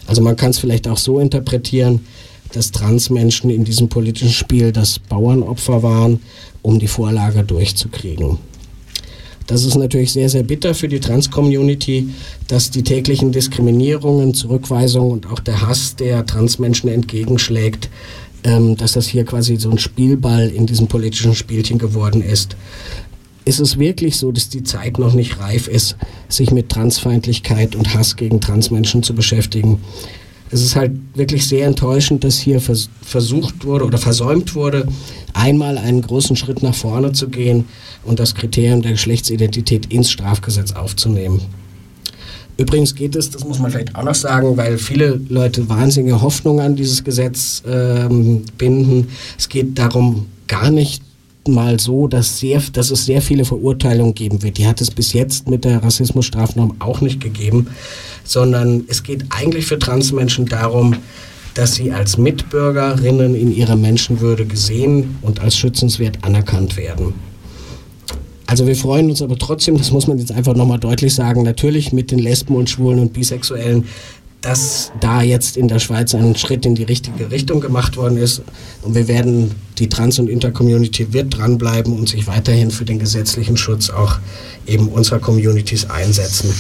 Also 0.08 0.22
man 0.22 0.36
kann 0.36 0.52
es 0.52 0.60
vielleicht 0.60 0.88
auch 0.88 0.98
so 0.98 1.20
interpretieren, 1.20 2.06
dass 2.54 2.72
Transmenschen 2.72 3.50
in 3.50 3.64
diesem 3.64 3.90
politischen 3.90 4.32
Spiel 4.32 4.72
das 4.72 5.00
Bauernopfer 5.00 5.84
waren 5.84 6.20
um 6.62 6.80
die 6.80 6.88
Vorlage 6.88 7.44
durchzukriegen. 7.44 8.40
Das 9.48 9.64
ist 9.64 9.76
natürlich 9.76 10.12
sehr, 10.12 10.30
sehr 10.30 10.42
bitter 10.42 10.74
für 10.74 10.88
die 10.88 11.00
Trans-Community, 11.00 12.10
dass 12.48 12.72
die 12.72 12.82
täglichen 12.82 13.32
Diskriminierungen, 13.32 14.34
Zurückweisungen 14.34 15.12
und 15.12 15.28
auch 15.28 15.40
der 15.40 15.62
Hass, 15.62 15.96
der 15.96 16.26
Transmenschen 16.26 16.90
entgegenschlägt, 16.90 17.90
ähm, 18.44 18.76
dass 18.76 18.94
das 18.94 19.08
hier 19.08 19.24
quasi 19.24 19.58
so 19.58 19.70
ein 19.70 19.78
Spielball 19.78 20.50
in 20.50 20.66
diesem 20.66 20.88
politischen 20.88 21.36
Spielchen 21.36 21.78
geworden 21.78 22.24
ist. 22.24 22.56
Ist 23.46 23.60
es 23.60 23.78
wirklich 23.78 24.18
so, 24.18 24.32
dass 24.32 24.50
die 24.50 24.64
Zeit 24.64 24.98
noch 24.98 25.14
nicht 25.14 25.40
reif 25.40 25.68
ist, 25.68 25.98
sich 26.28 26.50
mit 26.50 26.70
Transfeindlichkeit 26.70 27.76
und 27.76 27.94
Hass 27.94 28.16
gegen 28.16 28.42
Transmenschen 28.42 29.04
zu 29.04 29.14
beschäftigen? 29.14 29.80
Es 30.52 30.62
ist 30.62 30.76
halt 30.76 30.92
wirklich 31.16 31.48
sehr 31.48 31.66
enttäuschend, 31.66 32.24
dass 32.24 32.38
hier 32.38 32.62
vers 32.62 32.90
versucht 33.02 33.66
wurde 33.66 33.86
oder 33.86 33.98
versäumt 33.98 34.56
wurde, 34.56 34.88
einmal 35.34 35.78
einen 35.78 36.02
großen 36.02 36.36
Schritt 36.36 36.64
nach 36.64 36.76
vorne 36.76 37.12
zu 37.12 37.30
gehen 37.30 37.66
und 38.04 38.20
das 38.20 38.36
Kriterium 38.36 38.82
der 38.82 38.92
Geschlechtsidentität 38.92 39.92
ins 39.92 40.12
Strafgesetz 40.12 40.72
aufzunehmen. 40.74 41.42
Übrigens 42.58 42.96
geht 42.96 43.16
es, 43.16 43.30
das 43.30 43.44
muss 43.44 43.60
man 43.60 43.70
vielleicht 43.70 43.96
auch 43.96 44.04
noch 44.04 44.16
sagen, 44.16 44.56
weil 44.56 44.78
viele 44.78 45.20
Leute 45.28 45.68
wahnsinnige 45.68 46.22
Hoffnung 46.22 46.62
an 46.62 46.76
dieses 46.76 47.04
Gesetz 47.04 47.62
ähm, 47.68 48.44
binden. 48.58 49.10
Es 49.38 49.50
geht 49.50 49.78
darum 49.78 50.28
gar 50.48 50.72
nicht 50.72 51.04
mal 51.48 51.80
so, 51.80 52.08
dass, 52.08 52.40
sehr, 52.40 52.62
dass 52.74 52.92
es 52.92 53.06
sehr 53.06 53.22
viele 53.22 53.46
Verurteilungen 53.46 54.16
geben 54.16 54.42
wird. 54.42 54.58
Die 54.58 54.68
hat 54.68 54.82
es 54.82 54.90
bis 54.90 55.14
jetzt 55.14 55.50
mit 55.50 55.66
der 55.66 55.84
Rassismusstrafnorm 55.84 56.76
auch 56.80 57.02
nicht 57.02 57.20
gegeben, 57.20 57.68
sondern 58.26 58.84
es 58.88 59.04
geht 59.04 59.24
eigentlich 59.30 59.66
für 59.66 59.80
Transmenschen 59.80 60.46
darum, 60.46 60.98
dass 61.54 61.76
sie 61.76 61.92
als 61.92 62.18
Mitbürgerinnen 62.18 63.34
in 63.34 63.56
ihrer 63.56 63.78
Menschenwürde 63.78 64.46
gesehen 64.46 65.18
und 65.22 65.40
als 65.40 65.56
schützenswert 65.56 66.18
anerkannt 66.22 66.76
werden. 66.76 67.14
Also 68.48 68.68
wir 68.68 68.76
freuen 68.76 69.10
uns 69.10 69.22
aber 69.22 69.38
trotzdem, 69.38 69.78
das 69.78 69.92
muss 69.92 70.08
man 70.08 70.20
jetzt 70.20 70.32
einfach 70.32 70.54
nochmal 70.54 70.80
deutlich 70.80 71.16
sagen, 71.16 71.44
natürlich 71.44 71.94
mit 71.94 72.12
den 72.12 72.20
Lesben 72.20 72.56
und 72.56 72.70
Schwulen 72.70 73.00
und 73.00 73.14
Bisexuellen 73.14 73.86
dass 74.46 74.92
da 75.00 75.24
jetzt 75.24 75.58
in 75.58 75.68
der 75.68 75.80
Schweiz 75.80 76.14
ein 76.14 76.36
Schritt 76.36 76.68
in 76.68 76.76
die 76.76 76.84
richtige 76.84 77.32
Richtung 77.32 77.62
gemacht 77.62 77.98
worden 77.98 78.18
ist. 78.18 78.44
Und 78.84 78.94
wir 78.94 79.08
werden, 79.08 79.56
die 79.80 79.90
Trans- 79.90 80.20
und 80.20 80.30
Intercommunity 80.30 81.12
wird 81.14 81.36
dranbleiben 81.36 81.98
und 81.98 82.08
sich 82.08 82.28
weiterhin 82.28 82.70
für 82.70 82.86
den 82.86 83.00
gesetzlichen 83.00 83.58
Schutz 83.58 83.90
auch 83.90 84.20
eben 84.68 84.88
unserer 84.90 85.18
Communities 85.18 85.90
einsetzen. 85.90 86.54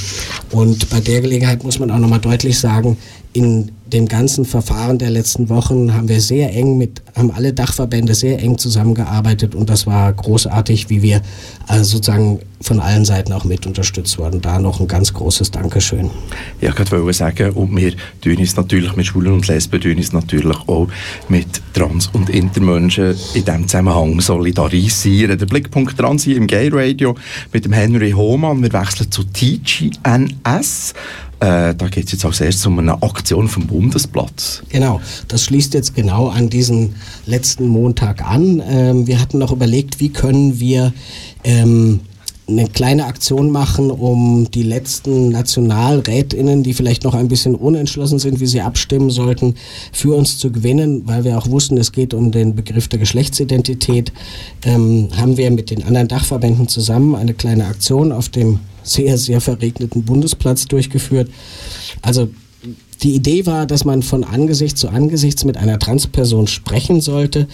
Und 0.49 0.89
bei 0.89 0.99
der 0.99 1.21
Gelegenheit 1.21 1.63
muss 1.63 1.77
man 1.77 1.91
auch 1.91 1.99
nochmal 1.99 2.19
deutlich 2.19 2.57
sagen, 2.57 2.97
in 3.33 3.71
dem 3.85 4.07
ganzen 4.07 4.45
Verfahren 4.45 4.97
der 4.97 5.11
letzten 5.11 5.49
Wochen 5.49 5.93
haben 5.93 6.09
wir 6.09 6.19
sehr 6.19 6.53
eng 6.53 6.77
mit, 6.77 7.03
haben 7.15 7.31
alle 7.31 7.53
Dachverbände 7.53 8.15
sehr 8.15 8.39
eng 8.39 8.57
zusammengearbeitet 8.57 9.53
und 9.53 9.69
das 9.69 9.85
war 9.85 10.11
großartig, 10.11 10.89
wie 10.89 11.01
wir 11.01 11.21
äh, 11.67 11.83
sozusagen 11.83 12.39
von 12.61 12.79
allen 12.79 13.05
Seiten 13.05 13.31
auch 13.31 13.43
mit 13.43 13.67
unterstützt 13.67 14.17
wurden. 14.17 14.41
Da 14.41 14.57
noch 14.59 14.79
ein 14.79 14.87
ganz 14.87 15.13
großes 15.13 15.51
Dankeschön. 15.51 16.09
Ja, 16.61 16.71
ich 16.71 16.91
wollte 16.91 17.13
sagen, 17.13 17.51
und 17.51 17.75
wir 17.75 17.93
tun 18.21 18.37
uns 18.37 18.55
natürlich 18.55 18.95
mit 18.95 19.05
Schwulen 19.05 19.33
und 19.33 19.47
Lesben, 19.47 19.79
tun 19.79 19.97
uns 19.97 20.13
natürlich 20.13 20.57
auch 20.67 20.87
mit 21.29 21.61
Trans- 21.73 22.07
und 22.07 22.29
Intermenschen 22.29 23.15
in 23.35 23.45
diesem 23.45 23.67
Zusammenhang 23.67 24.19
solidarisieren. 24.19 25.37
Der 25.37 25.45
Blickpunkt 25.45 25.95
Trans 25.95 26.23
hier 26.23 26.37
im 26.37 26.47
Gay 26.47 26.69
Radio 26.71 27.15
mit 27.53 27.65
dem 27.65 27.73
Henry 27.73 28.11
Hohmann. 28.11 28.63
Wir 28.63 28.73
wechseln 28.73 29.11
zu 29.11 29.23
TGNS. 29.23 30.93
Äh, 31.39 31.75
da 31.75 31.87
geht 31.89 32.05
es 32.05 32.13
jetzt 32.13 32.25
als 32.25 32.39
erstes 32.39 32.65
um 32.65 32.79
eine 32.79 33.01
Aktion 33.03 33.47
vom 33.47 33.67
Bundesplatz. 33.67 34.63
Genau, 34.69 35.01
das 35.27 35.43
schließt 35.43 35.73
jetzt 35.73 35.93
genau 35.93 36.29
an 36.29 36.49
diesen 36.49 36.95
letzten 37.25 37.67
Montag 37.67 38.25
an. 38.25 38.63
Ähm, 38.65 39.07
wir 39.07 39.19
hatten 39.19 39.39
noch 39.39 39.51
überlegt, 39.51 39.99
wie 39.99 40.09
können 40.09 40.59
wir 40.59 40.93
ähm, 41.43 41.99
eine 42.47 42.67
kleine 42.67 43.05
Aktion 43.05 43.49
machen, 43.49 43.89
um 43.89 44.49
die 44.51 44.63
letzten 44.63 45.29
Nationalrätinnen, 45.29 46.63
die 46.63 46.73
vielleicht 46.73 47.03
noch 47.03 47.15
ein 47.15 47.27
bisschen 47.27 47.55
unentschlossen 47.55 48.19
sind, 48.19 48.39
wie 48.39 48.45
sie 48.45 48.61
abstimmen 48.61 49.09
sollten, 49.09 49.55
für 49.91 50.15
uns 50.15 50.37
zu 50.37 50.51
gewinnen, 50.51 51.03
weil 51.05 51.23
wir 51.23 51.37
auch 51.37 51.49
wussten, 51.49 51.77
es 51.77 51.91
geht 51.91 52.13
um 52.13 52.31
den 52.31 52.55
Begriff 52.55 52.87
der 52.87 52.99
Geschlechtsidentität, 52.99 54.13
ähm, 54.63 55.09
haben 55.17 55.37
wir 55.37 55.49
mit 55.49 55.71
den 55.71 55.83
anderen 55.83 56.07
Dachverbänden 56.07 56.67
zusammen 56.67 57.15
eine 57.15 57.33
kleine 57.33 57.65
Aktion 57.65 58.11
auf 58.11 58.29
dem 58.29 58.59
sehr, 58.85 59.17
sehr 59.17 59.41
verregneten 59.41 60.03
Bundesplatz 60.03 60.65
durchgeführt. 60.65 61.29
Also 62.01 62.29
die 63.03 63.15
Idee 63.15 63.45
war, 63.45 63.65
dass 63.65 63.85
man 63.85 64.01
von 64.01 64.23
Angesicht 64.23 64.77
zu 64.77 64.89
Angesicht 64.89 65.43
mit 65.45 65.57
einer 65.57 65.79
Transperson 65.79 66.47
sprechen 66.47 67.01
sollte, 67.01 67.47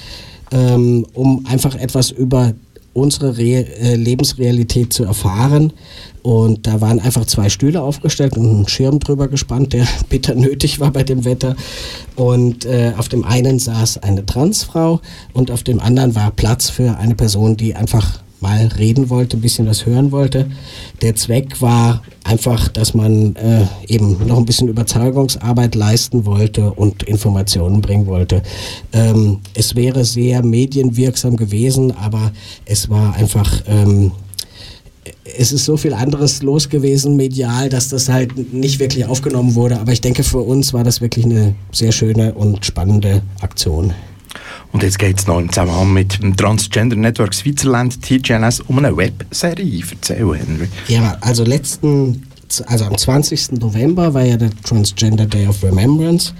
ähm, 0.51 1.05
um 1.13 1.45
einfach 1.45 1.75
etwas 1.75 2.11
über 2.11 2.53
unsere 2.93 3.37
Re 3.37 3.65
äh, 3.79 3.95
Lebensrealität 3.95 4.91
zu 4.91 5.03
erfahren. 5.03 5.73
Und 6.23 6.67
da 6.67 6.81
waren 6.81 6.99
einfach 6.99 7.25
zwei 7.25 7.49
Stühle 7.49 7.81
aufgestellt 7.81 8.37
und 8.37 8.61
ein 8.61 8.67
Schirm 8.67 8.99
drüber 8.99 9.27
gespannt, 9.27 9.73
der 9.73 9.87
bitter 10.09 10.35
nötig 10.35 10.79
war 10.79 10.91
bei 10.91 11.03
dem 11.03 11.25
Wetter. 11.25 11.55
Und 12.15 12.65
äh, 12.65 12.93
auf 12.97 13.09
dem 13.09 13.23
einen 13.23 13.59
saß 13.59 13.99
eine 13.99 14.25
Transfrau 14.25 15.01
und 15.33 15.51
auf 15.51 15.63
dem 15.63 15.79
anderen 15.79 16.15
war 16.15 16.31
Platz 16.31 16.69
für 16.69 16.97
eine 16.97 17.15
Person, 17.15 17.57
die 17.57 17.75
einfach 17.75 18.21
mal 18.41 18.67
reden 18.77 19.09
wollte, 19.09 19.37
ein 19.37 19.41
bisschen 19.41 19.67
was 19.67 19.85
hören 19.85 20.11
wollte. 20.11 20.49
Der 21.01 21.15
Zweck 21.15 21.61
war 21.61 22.01
einfach, 22.23 22.67
dass 22.67 22.93
man 22.93 23.35
äh, 23.35 23.65
eben 23.87 24.25
noch 24.27 24.37
ein 24.37 24.45
bisschen 24.45 24.67
Überzeugungsarbeit 24.67 25.75
leisten 25.75 26.25
wollte 26.25 26.71
und 26.71 27.03
Informationen 27.03 27.81
bringen 27.81 28.07
wollte. 28.07 28.41
Ähm, 28.93 29.39
es 29.53 29.75
wäre 29.75 30.05
sehr 30.05 30.43
medienwirksam 30.43 31.37
gewesen, 31.37 31.91
aber 31.91 32.31
es 32.65 32.89
war 32.89 33.15
einfach... 33.15 33.63
Ähm, 33.67 34.11
es 35.37 35.51
ist 35.51 35.65
so 35.65 35.77
viel 35.77 35.93
anderes 35.93 36.43
los 36.43 36.69
gewesen 36.69 37.15
medial, 37.15 37.69
dass 37.69 37.89
das 37.89 38.09
halt 38.09 38.53
nicht 38.53 38.79
wirklich 38.79 39.05
aufgenommen 39.05 39.55
wurde. 39.55 39.79
Aber 39.79 39.91
ich 39.91 40.01
denke, 40.01 40.23
für 40.23 40.39
uns 40.39 40.73
war 40.73 40.83
das 40.83 41.01
wirklich 41.01 41.25
eine 41.25 41.55
sehr 41.71 41.91
schöne 41.91 42.33
und 42.33 42.65
spannende 42.65 43.21
Aktion. 43.39 43.93
Und 44.71 44.83
jetzt 44.83 44.99
geht 44.99 45.19
es 45.19 45.27
noch 45.27 45.39
im 45.39 45.49
Zusammenhang 45.49 45.93
mit 45.93 46.21
dem 46.21 46.35
Transgender 46.35 46.95
Network 46.95 47.33
Switzerland, 47.33 48.01
TGNS, 48.01 48.61
um 48.61 48.77
eine 48.77 48.95
Webserie. 48.95 49.83
Erzähl, 49.91 50.17
Henry. 50.17 50.67
Ja, 50.87 51.17
also 51.21 51.43
letzten, 51.43 52.27
also 52.67 52.85
am 52.85 52.97
20. 52.97 53.53
November 53.53 54.13
war 54.13 54.23
ja 54.23 54.37
der 54.37 54.51
Transgender 54.63 55.25
Day 55.25 55.47
of 55.47 55.63
Remembrance 55.63 56.33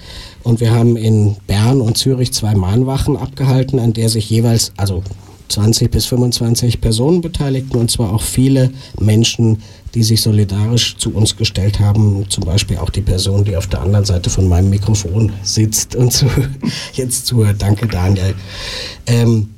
und 0.43 0.59
wir 0.59 0.71
haben 0.71 0.95
in 0.95 1.35
Bern 1.47 1.81
und 1.81 1.97
Zürich 1.97 2.33
zwei 2.33 2.55
Mahnwachen 2.55 3.17
abgehalten, 3.17 3.79
an 3.79 3.93
der 3.93 4.09
sich 4.09 4.29
jeweils, 4.29 4.71
also 4.77 5.03
20 5.49 5.91
bis 5.91 6.05
25 6.05 6.79
Personen 6.81 7.21
beteiligten 7.21 7.77
und 7.77 7.91
zwar 7.91 8.13
auch 8.13 8.21
viele 8.21 8.71
Menschen, 8.99 9.61
die 9.93 10.03
sich 10.03 10.21
solidarisch 10.21 10.97
zu 10.97 11.13
uns 11.13 11.35
gestellt 11.35 11.79
haben. 11.79 12.25
Zum 12.29 12.45
Beispiel 12.45 12.77
auch 12.77 12.89
die 12.89 13.01
Person, 13.01 13.43
die 13.43 13.57
auf 13.57 13.67
der 13.67 13.81
anderen 13.81 14.05
Seite 14.05 14.29
von 14.29 14.47
meinem 14.47 14.69
Mikrofon 14.69 15.31
sitzt 15.43 15.95
und 15.95 16.11
zu, 16.11 16.27
jetzt 16.93 17.27
zuhört. 17.27 17.61
Danke, 17.61 17.87
Daniel. 17.87 18.35
Ähm, 19.07 19.49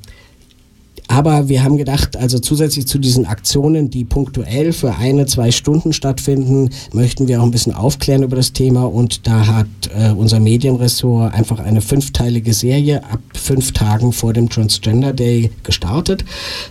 Aber 1.06 1.48
wir 1.48 1.62
haben 1.62 1.76
gedacht, 1.76 2.16
also 2.16 2.38
zusätzlich 2.38 2.86
zu 2.86 2.98
diesen 2.98 3.26
Aktionen, 3.26 3.90
die 3.90 4.04
punktuell 4.04 4.72
für 4.72 4.94
eine, 4.96 5.26
zwei 5.26 5.50
Stunden 5.50 5.92
stattfinden, 5.92 6.70
möchten 6.92 7.28
wir 7.28 7.40
auch 7.40 7.44
ein 7.44 7.50
bisschen 7.50 7.74
aufklären 7.74 8.22
über 8.22 8.36
das 8.36 8.54
Thema. 8.54 8.84
Und 8.84 9.26
da 9.26 9.46
hat 9.46 9.66
äh, 9.94 10.10
unser 10.12 10.40
Medienressort 10.40 11.34
einfach 11.34 11.58
eine 11.60 11.82
fünfteilige 11.82 12.54
Serie 12.54 13.04
ab 13.04 13.20
fünf 13.34 13.72
Tagen 13.72 14.12
vor 14.12 14.32
dem 14.32 14.48
Transgender 14.48 15.12
Day 15.12 15.50
gestartet, 15.62 16.24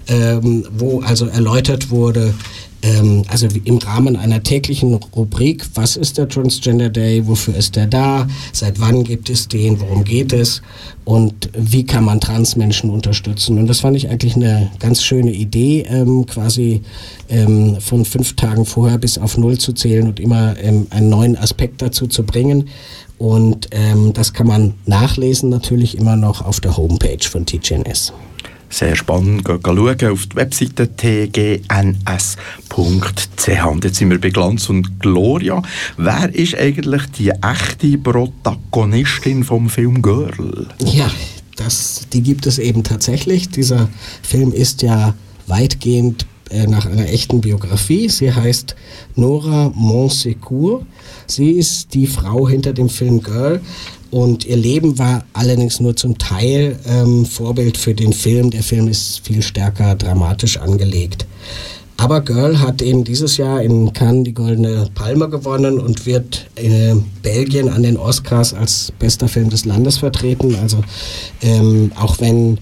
ähm, 0.08 0.66
wo 0.76 1.02
also 1.02 1.28
erläutert 1.28 1.92
wurde, 1.92 2.34
ähm, 2.84 3.24
also 3.28 3.48
im 3.64 3.78
Rahmen 3.78 4.16
einer 4.16 4.44
täglichen 4.44 4.94
Rubrik, 4.94 5.66
was 5.74 5.96
ist 5.96 6.18
der 6.18 6.28
Transgender 6.28 6.90
Day, 6.90 7.26
wofür 7.26 7.56
ist 7.56 7.76
der 7.76 7.88
da, 7.88 8.28
seit 8.52 8.80
wann 8.80 9.04
gibt 9.04 9.30
es 9.30 9.48
den, 9.48 9.80
worum 9.80 10.04
geht 10.04 10.34
es 10.34 10.62
und 11.06 11.50
wie 11.58 11.86
kann 11.86 12.04
man 12.04 12.20
Transmenschen 12.20 12.90
unterstützen. 12.90 13.58
Und 13.58 13.68
das 13.68 13.80
fand 13.80 13.98
ich 13.98 14.10
eigentlich 14.10 14.36
eine 14.36 14.70
ganz 14.80 15.02
schöne 15.02 15.32
Idee, 15.32 15.86
ähm, 15.90 16.26
quasi 16.26 16.82
ähm, 17.30 17.78
von 17.80 18.06
fünf 18.06 18.36
Tagen 18.36 18.66
vorher 18.66 18.98
bis 18.98 19.18
auf 19.18 19.38
null 19.38 19.58
zu 19.58 19.74
zählen 19.74 20.08
und 20.08 20.20
immer 20.20 20.58
ähm, 20.60 20.88
einen 20.90 21.10
neuen 21.10 21.38
Aspekt 21.38 21.82
dazu 21.82 22.08
zu 22.08 22.24
bringen. 22.24 22.70
Und 23.18 23.70
ähm, 23.72 24.12
das 24.14 24.34
kann 24.34 24.48
man 24.48 24.74
nachlesen 24.86 25.50
natürlich 25.50 25.98
immer 25.98 26.18
noch 26.18 26.42
auf 26.42 26.60
der 26.60 26.76
Homepage 26.76 27.24
von 27.30 27.46
TGNS. 27.46 28.12
Sehr 28.74 28.96
spannend. 28.96 29.46
Gehen 29.46 29.60
schauen 29.64 30.12
auf 30.12 30.26
die 30.26 30.36
Webseite 30.36 30.90
tgns.ch. 30.98 32.06
Und 33.68 33.84
jetzt 33.84 33.98
sind 33.98 34.10
wir 34.10 34.20
bei 34.20 34.32
Glanz 34.32 34.68
und 34.68 35.00
Gloria. 35.00 35.62
Wer 35.98 36.34
ist 36.34 36.56
eigentlich 36.56 37.04
die 37.20 37.30
echte 37.30 38.00
Protagonistin 38.00 39.44
vom 39.44 39.70
Film 39.70 40.02
Girl? 40.02 40.66
Ja, 40.80 41.12
das, 41.56 42.08
die 42.12 42.24
gibt 42.24 42.48
es 42.48 42.58
eben 42.58 42.84
tatsächlich. 42.84 43.48
Dieser 43.50 43.90
Film 44.24 44.52
ist 44.52 44.82
ja 44.82 45.14
weitgehend 45.46 46.26
äh, 46.50 46.66
nach 46.66 46.88
einer 46.88 47.08
echten 47.08 47.42
Biografie. 47.42 48.10
Sie 48.10 48.34
heißt 48.34 48.76
Nora 49.16 49.72
Monsecourt. 49.76 50.84
Sie 51.28 51.52
ist 51.52 51.94
die 51.94 52.08
Frau 52.08 52.50
hinter 52.50 52.74
dem 52.74 52.90
Film 52.90 53.22
Girl 53.22 53.62
und 54.14 54.46
ihr 54.46 54.58
Leben 54.58 55.00
war 55.00 55.26
allerdings 55.34 55.80
nur 55.80 55.96
zum 55.96 56.20
Teil 56.20 56.78
ähm, 56.88 57.26
Vorbild 57.26 57.78
für 57.78 57.96
den 57.96 58.14
Film. 58.14 58.52
Der 58.52 58.62
Film 58.62 58.88
ist 58.88 59.26
viel 59.26 59.42
stärker 59.42 59.96
dramatisch 59.96 60.58
angelegt. 60.58 61.26
Aber 61.98 62.22
Girl 62.22 62.60
hat 62.60 62.84
eben 62.84 63.04
dieses 63.04 63.38
Jahr 63.38 63.64
in 63.64 63.92
Cannes 63.92 64.26
die 64.26 64.36
Goldene 64.36 64.88
Palme 64.94 65.30
gewonnen 65.30 65.80
und 65.80 66.06
wird 66.06 66.46
in 66.56 67.06
Belgien 67.24 67.70
an 67.70 67.82
den 67.82 67.98
Oscars 67.98 68.54
als 68.54 68.94
bester 69.00 69.28
Film 69.28 69.50
des 69.50 69.66
Landes 69.66 69.98
vertreten. 69.98 70.54
Also 70.62 70.84
ähm, 71.42 71.92
auch 71.96 72.20
wenn 72.20 72.60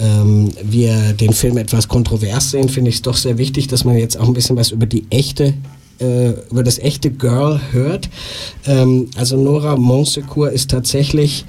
ähm, 0.00 0.50
wir 0.62 1.14
den 1.14 1.32
Film 1.32 1.56
etwas 1.56 1.88
kontrovers 1.88 2.50
sehen, 2.50 2.68
finde 2.68 2.90
ich 2.90 2.96
es 2.96 3.02
doch 3.02 3.16
sehr 3.16 3.38
wichtig, 3.38 3.68
dass 3.68 3.84
man 3.84 3.96
jetzt 3.96 4.20
auch 4.20 4.28
ein 4.28 4.34
bisschen 4.34 4.56
was 4.56 4.70
über 4.70 4.84
die 4.84 5.06
echte 5.08 5.54
äh, 6.00 6.30
über 6.50 6.62
das 6.62 6.78
echte 6.78 7.10
Girl 7.10 7.60
hört. 7.72 8.08
Ähm, 8.66 9.10
also 9.16 9.36
Nora 9.36 9.76
Monsecourt 9.76 10.52
ist 10.52 10.70
tatsächlich 10.70 11.44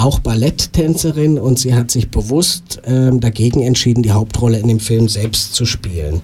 auch 0.00 0.18
Balletttänzerin 0.20 1.38
und 1.38 1.58
sie 1.58 1.74
hat 1.74 1.90
sich 1.90 2.10
bewusst 2.10 2.80
ähm, 2.84 3.20
dagegen 3.20 3.62
entschieden, 3.62 4.02
die 4.02 4.12
Hauptrolle 4.12 4.58
in 4.58 4.68
dem 4.68 4.80
Film 4.80 5.08
selbst 5.08 5.54
zu 5.54 5.66
spielen, 5.66 6.22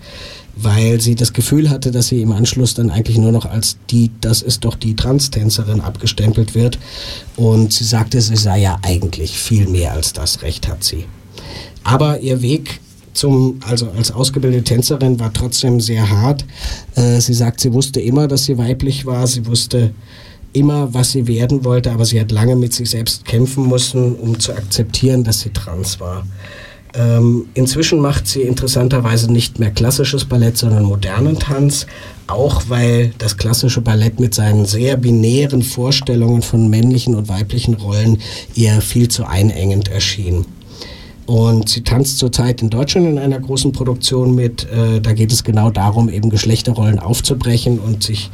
weil 0.57 1.01
sie 1.03 1.15
das 1.15 1.35
Gefühl 1.35 1.69
hatte, 1.69 1.91
dass 1.91 2.09
sie 2.09 2.23
im 2.23 2.33
Anschluss 2.33 2.73
dann 2.73 2.91
eigentlich 2.91 3.19
nur 3.19 3.33
noch 3.33 3.45
als 3.45 3.77
die, 3.91 4.11
das 4.23 4.41
ist 4.41 4.65
doch 4.65 4.77
die 4.77 4.97
Transtänzerin 4.97 5.83
abgestempelt 5.83 6.55
wird 6.55 6.79
und 7.37 7.73
sie 7.75 7.85
sagte, 7.85 8.21
sie 8.23 8.37
sei 8.37 8.61
ja 8.61 8.79
eigentlich 8.81 9.39
viel 9.39 9.69
mehr 9.69 9.93
als 9.93 10.15
das, 10.15 10.41
Recht 10.41 10.69
hat 10.69 10.83
sie. 10.83 11.05
Aber 11.85 12.21
ihr 12.21 12.41
Weg 12.41 12.81
zum, 13.17 13.61
also 13.67 13.89
als 13.97 14.13
ausgebildete 14.13 14.65
Tänzerin 14.65 15.19
war 15.19 15.33
trotzdem 15.33 15.81
sehr 15.81 16.09
hart. 16.09 16.45
Äh, 16.95 17.21
sie 17.21 17.35
sagt, 17.35 17.61
sie 17.61 17.73
wusste 17.73 18.01
immer, 18.01 18.29
dass 18.29 18.45
sie 18.45 18.59
weiblich 18.59 19.07
war. 19.07 19.27
Sie 19.27 19.47
wusste 19.47 19.93
immer, 20.53 20.93
was 20.95 21.13
sie 21.13 21.27
werden 21.27 21.65
wollte, 21.65 21.91
aber 21.93 22.05
sie 22.05 22.21
hat 22.21 22.31
lange 22.33 22.57
mit 22.57 22.73
sich 22.73 22.91
selbst 22.91 23.25
kämpfen 23.25 23.69
müssen, 23.69 24.15
um 24.17 24.39
zu 24.39 24.53
akzeptieren, 24.53 25.25
dass 25.25 25.41
sie 25.41 25.51
trans 25.51 26.01
war. 26.01 26.25
Ähm, 26.95 27.47
inzwischen 27.53 28.01
macht 28.01 28.27
sie 28.27 28.43
interessanterweise 28.43 29.31
nicht 29.31 29.59
mehr 29.59 29.71
klassisches 29.71 30.25
Ballett, 30.25 30.57
sondern 30.57 30.85
modernen 30.85 31.39
Tanz, 31.39 31.87
auch 32.27 32.63
weil 32.69 33.13
das 33.19 33.37
klassische 33.37 33.83
Ballett 33.83 34.19
mit 34.19 34.35
seinen 34.35 34.65
sehr 34.65 34.97
binären 34.97 35.63
Vorstellungen 35.63 36.41
von 36.41 36.71
männlichen 36.71 37.15
und 37.15 37.29
weiblichen 37.29 37.75
Rollen 37.75 38.19
ihr 38.55 38.81
viel 38.81 39.09
zu 39.09 39.27
einengend 39.27 39.89
erschien. 39.89 40.47
Und 41.27 41.69
sie 41.69 41.83
tanzt 41.83 42.19
zurzeit 42.19 42.63
in 42.63 42.71
Deutschland 42.71 43.09
in 43.09 43.19
einer 43.19 43.41
großen 43.41 43.73
Produktion 43.73 44.35
mit. 44.35 44.65
Äh, 44.71 45.01
da 45.01 45.13
geht 45.13 45.33
es 45.33 45.43
genau 45.43 45.71
darum, 45.71 46.09
eben 46.09 46.31
Geschlechterrollen 46.31 47.01
aufzubrechen 47.01 47.81
und 47.81 48.05
sich 48.05 48.31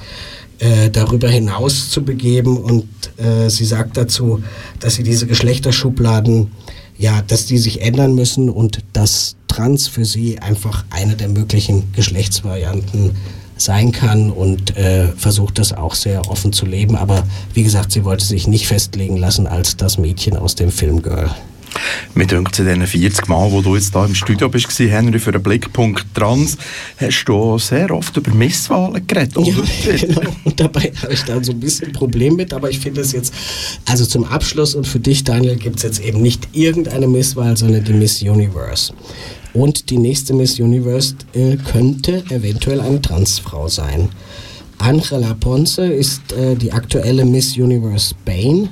äh, 0.59 0.91
darüber 0.91 1.29
hinaus 1.29 1.89
zu 1.89 2.05
begeben. 2.05 2.59
Und 2.59 2.87
äh, 3.17 3.49
sie 3.49 3.65
sagt 3.65 3.97
dazu, 3.97 4.43
dass 4.79 4.97
sie 4.97 5.03
diese 5.03 5.27
Geschlechterschubladen, 5.27 6.53
ja, 6.99 7.23
dass 7.23 7.47
die 7.47 7.57
sich 7.57 7.81
ändern 7.81 8.15
müssen 8.15 8.51
und 8.51 8.81
dass 8.93 9.37
Trans 9.49 9.89
für 9.89 10.05
sie 10.05 10.39
einfach 10.39 10.85
eine 10.91 11.17
der 11.17 11.29
möglichen 11.29 11.93
Geschlechtsvarianten 11.95 13.13
sein 13.57 13.93
kann 13.93 14.31
und 14.31 14.73
versucht 15.17 15.59
das 15.59 15.73
auch 15.73 15.95
sehr 15.95 16.29
offen 16.31 16.53
zu 16.53 16.67
leben. 16.67 16.97
Aber 16.97 17.23
wie 17.55 17.63
gesagt, 17.63 17.93
sie 17.93 18.05
wollte 18.05 18.25
sich 18.25 18.49
nicht 18.49 18.67
festlegen 18.67 19.19
lassen 19.19 19.47
als 19.47 19.77
das 19.77 19.99
Mädchen 19.99 20.37
aus 20.37 20.55
dem 20.55 20.71
Film 20.71 21.03
Girl. 21.03 21.31
Mir 22.15 22.27
denkt 22.27 22.59
in 22.59 22.67
diesen 22.67 22.87
40 22.87 23.29
Mal, 23.29 23.51
wo 23.51 23.63
du 23.63 23.75
jetzt 23.75 23.93
hier 23.93 24.05
im 24.05 24.15
Studio 24.15 24.49
bist, 24.49 24.69
Henry, 24.79 25.19
für 25.19 25.33
den 25.33 25.43
Blickpunkt 25.43 26.07
Trans, 26.15 26.59
hast 26.99 27.25
du 27.25 27.59
sehr 27.59 27.91
oft 27.91 28.17
über 28.17 28.33
Misswahlen 28.35 29.07
geredet. 29.07 29.37
Ja, 29.37 29.55
genau. 29.97 30.21
Und 30.45 30.61
dabei 30.61 30.93
habe 31.03 31.13
ich 31.13 31.23
da 31.23 31.43
so 31.43 31.53
ein 31.53 31.61
bisschen 31.61 31.89
ein 31.89 31.93
Problem 31.93 32.37
mit, 32.37 32.53
aber 32.53 32.71
ich 32.71 32.79
finde 32.79 33.01
es 33.01 33.13
jetzt, 33.13 33.33
also 33.87 34.05
zum 34.05 34.25
Abschluss 34.25 34.75
und 34.75 34.87
für 34.87 35.01
dich, 35.01 35.25
Daniel, 35.25 35.57
gibt 35.57 35.77
es 35.77 35.83
jetzt 35.83 36.01
eben 36.01 36.21
nicht 36.21 36.49
irgendeine 36.53 37.09
Misswahl, 37.09 37.57
sondern 37.57 37.85
die 37.85 37.95
Miss 37.95 38.23
Universe. 38.23 38.93
Und 39.55 39.91
die 39.91 39.99
nächste 39.99 40.35
Miss 40.35 40.59
Universe 40.59 41.15
äh, 41.35 41.57
könnte 41.57 42.25
eventuell 42.31 42.81
eine 42.81 43.01
Transfrau 43.01 43.69
sein. 43.69 44.09
Angela 44.79 45.35
Ponce 45.35 45.79
ist 45.79 46.33
äh, 46.33 46.57
die 46.57 46.73
aktuelle 46.73 47.25
Miss 47.25 47.57
Universe 47.57 48.11
Spain. 48.11 48.69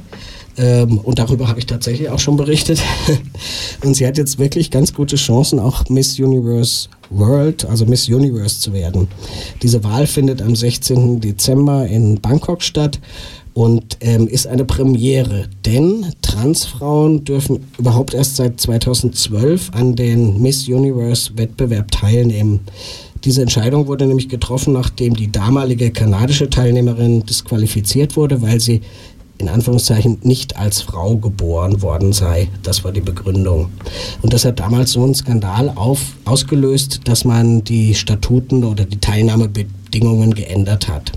Ähm, 0.60 0.98
und 0.98 1.18
darüber 1.18 1.48
habe 1.48 1.58
ich 1.58 1.66
tatsächlich 1.66 2.10
auch 2.10 2.18
schon 2.18 2.36
berichtet. 2.36 2.82
und 3.84 3.94
sie 3.94 4.06
hat 4.06 4.18
jetzt 4.18 4.38
wirklich 4.38 4.70
ganz 4.70 4.92
gute 4.92 5.16
Chancen, 5.16 5.58
auch 5.58 5.88
Miss 5.88 6.18
Universe 6.18 6.88
World, 7.08 7.64
also 7.64 7.86
Miss 7.86 8.08
Universe 8.08 8.60
zu 8.60 8.74
werden. 8.74 9.08
Diese 9.62 9.82
Wahl 9.82 10.06
findet 10.06 10.42
am 10.42 10.54
16. 10.54 11.20
Dezember 11.20 11.86
in 11.86 12.20
Bangkok 12.20 12.62
statt 12.62 13.00
und 13.54 13.96
ähm, 14.00 14.28
ist 14.28 14.46
eine 14.46 14.64
Premiere, 14.64 15.48
denn 15.64 16.06
Transfrauen 16.20 17.24
dürfen 17.24 17.66
überhaupt 17.78 18.12
erst 18.14 18.36
seit 18.36 18.60
2012 18.60 19.70
an 19.72 19.96
den 19.96 20.40
Miss 20.42 20.68
Universe 20.68 21.32
Wettbewerb 21.36 21.90
teilnehmen. 21.90 22.60
Diese 23.24 23.42
Entscheidung 23.42 23.86
wurde 23.86 24.06
nämlich 24.06 24.28
getroffen, 24.28 24.74
nachdem 24.74 25.14
die 25.14 25.32
damalige 25.32 25.90
kanadische 25.90 26.48
Teilnehmerin 26.48 27.24
disqualifiziert 27.24 28.16
wurde, 28.16 28.40
weil 28.40 28.60
sie 28.60 28.82
in 29.40 29.48
Anführungszeichen 29.48 30.18
nicht 30.22 30.57
als 30.57 30.83
Frau 30.83 31.16
geboren 31.16 31.83
worden 31.83 32.12
sei. 32.12 32.48
Das 32.62 32.85
war 32.85 32.92
die 32.92 33.00
Begründung. 33.00 33.70
Und 34.22 34.33
das 34.33 34.44
hat 34.44 34.61
damals 34.61 34.92
so 34.92 35.03
einen 35.03 35.14
Skandal 35.14 35.70
auf, 35.74 36.00
ausgelöst, 36.24 37.00
dass 37.05 37.24
man 37.24 37.64
die 37.64 37.94
Statuten 37.94 38.64
oder 38.64 38.85
die 38.85 39.00
Teilnahmebedingungen 39.00 40.35
geändert 40.35 40.88
hat. 40.88 41.12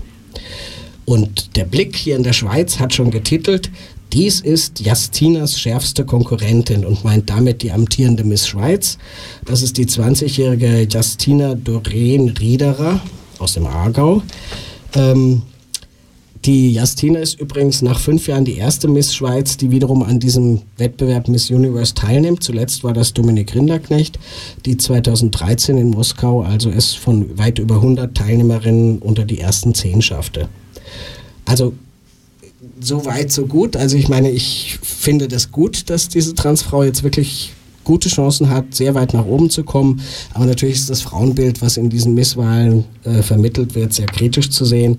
Und 1.04 1.56
der 1.56 1.64
Blick 1.64 1.96
hier 1.96 2.16
in 2.16 2.22
der 2.22 2.32
Schweiz 2.32 2.78
hat 2.78 2.94
schon 2.94 3.10
getitelt, 3.10 3.70
dies 4.12 4.40
ist 4.40 4.80
Justinas 4.80 5.58
schärfste 5.58 6.04
Konkurrentin 6.04 6.84
und 6.84 7.04
meint 7.04 7.28
damit 7.30 7.62
die 7.62 7.72
amtierende 7.72 8.22
Miss 8.22 8.46
Schweiz. 8.46 8.96
Das 9.44 9.60
ist 9.60 9.76
die 9.76 9.86
20-jährige 9.86 10.86
Justina 10.88 11.54
Doreen 11.54 12.28
Riederer 12.28 13.00
aus 13.38 13.54
dem 13.54 13.66
Aargau. 13.66 14.22
Ähm, 14.94 15.42
die 16.44 16.74
Justina 16.74 17.20
ist 17.20 17.40
übrigens 17.40 17.80
nach 17.80 17.98
fünf 17.98 18.26
Jahren 18.26 18.44
die 18.44 18.56
erste 18.56 18.86
Miss 18.86 19.14
Schweiz, 19.14 19.56
die 19.56 19.70
wiederum 19.70 20.02
an 20.02 20.20
diesem 20.20 20.60
Wettbewerb 20.76 21.28
Miss 21.28 21.50
Universe 21.50 21.94
teilnimmt. 21.94 22.42
Zuletzt 22.42 22.84
war 22.84 22.92
das 22.92 23.14
Dominik 23.14 23.54
Rinderknecht, 23.54 24.18
die 24.66 24.76
2013 24.76 25.78
in 25.78 25.90
Moskau, 25.90 26.42
also 26.42 26.68
es 26.70 26.92
von 26.92 27.38
weit 27.38 27.58
über 27.58 27.76
100 27.76 28.14
Teilnehmerinnen 28.14 28.98
unter 28.98 29.24
die 29.24 29.40
ersten 29.40 29.74
zehn 29.74 30.02
schaffte. 30.02 30.48
Also 31.46 31.72
so 32.80 33.06
weit, 33.06 33.32
so 33.32 33.46
gut. 33.46 33.76
Also 33.76 33.96
ich 33.96 34.08
meine, 34.08 34.30
ich 34.30 34.78
finde 34.82 35.28
das 35.28 35.50
gut, 35.50 35.88
dass 35.88 36.08
diese 36.08 36.34
Transfrau 36.34 36.84
jetzt 36.84 37.02
wirklich 37.02 37.52
gute 37.84 38.08
Chancen 38.08 38.50
hat, 38.50 38.74
sehr 38.74 38.94
weit 38.94 39.14
nach 39.14 39.26
oben 39.26 39.48
zu 39.48 39.62
kommen. 39.64 40.02
Aber 40.34 40.44
natürlich 40.44 40.76
ist 40.76 40.90
das 40.90 41.00
Frauenbild, 41.00 41.62
was 41.62 41.78
in 41.78 41.88
diesen 41.88 42.14
Misswahlen 42.14 42.84
äh, 43.04 43.22
vermittelt 43.22 43.74
wird, 43.74 43.94
sehr 43.94 44.06
kritisch 44.06 44.50
zu 44.50 44.64
sehen. 44.64 44.98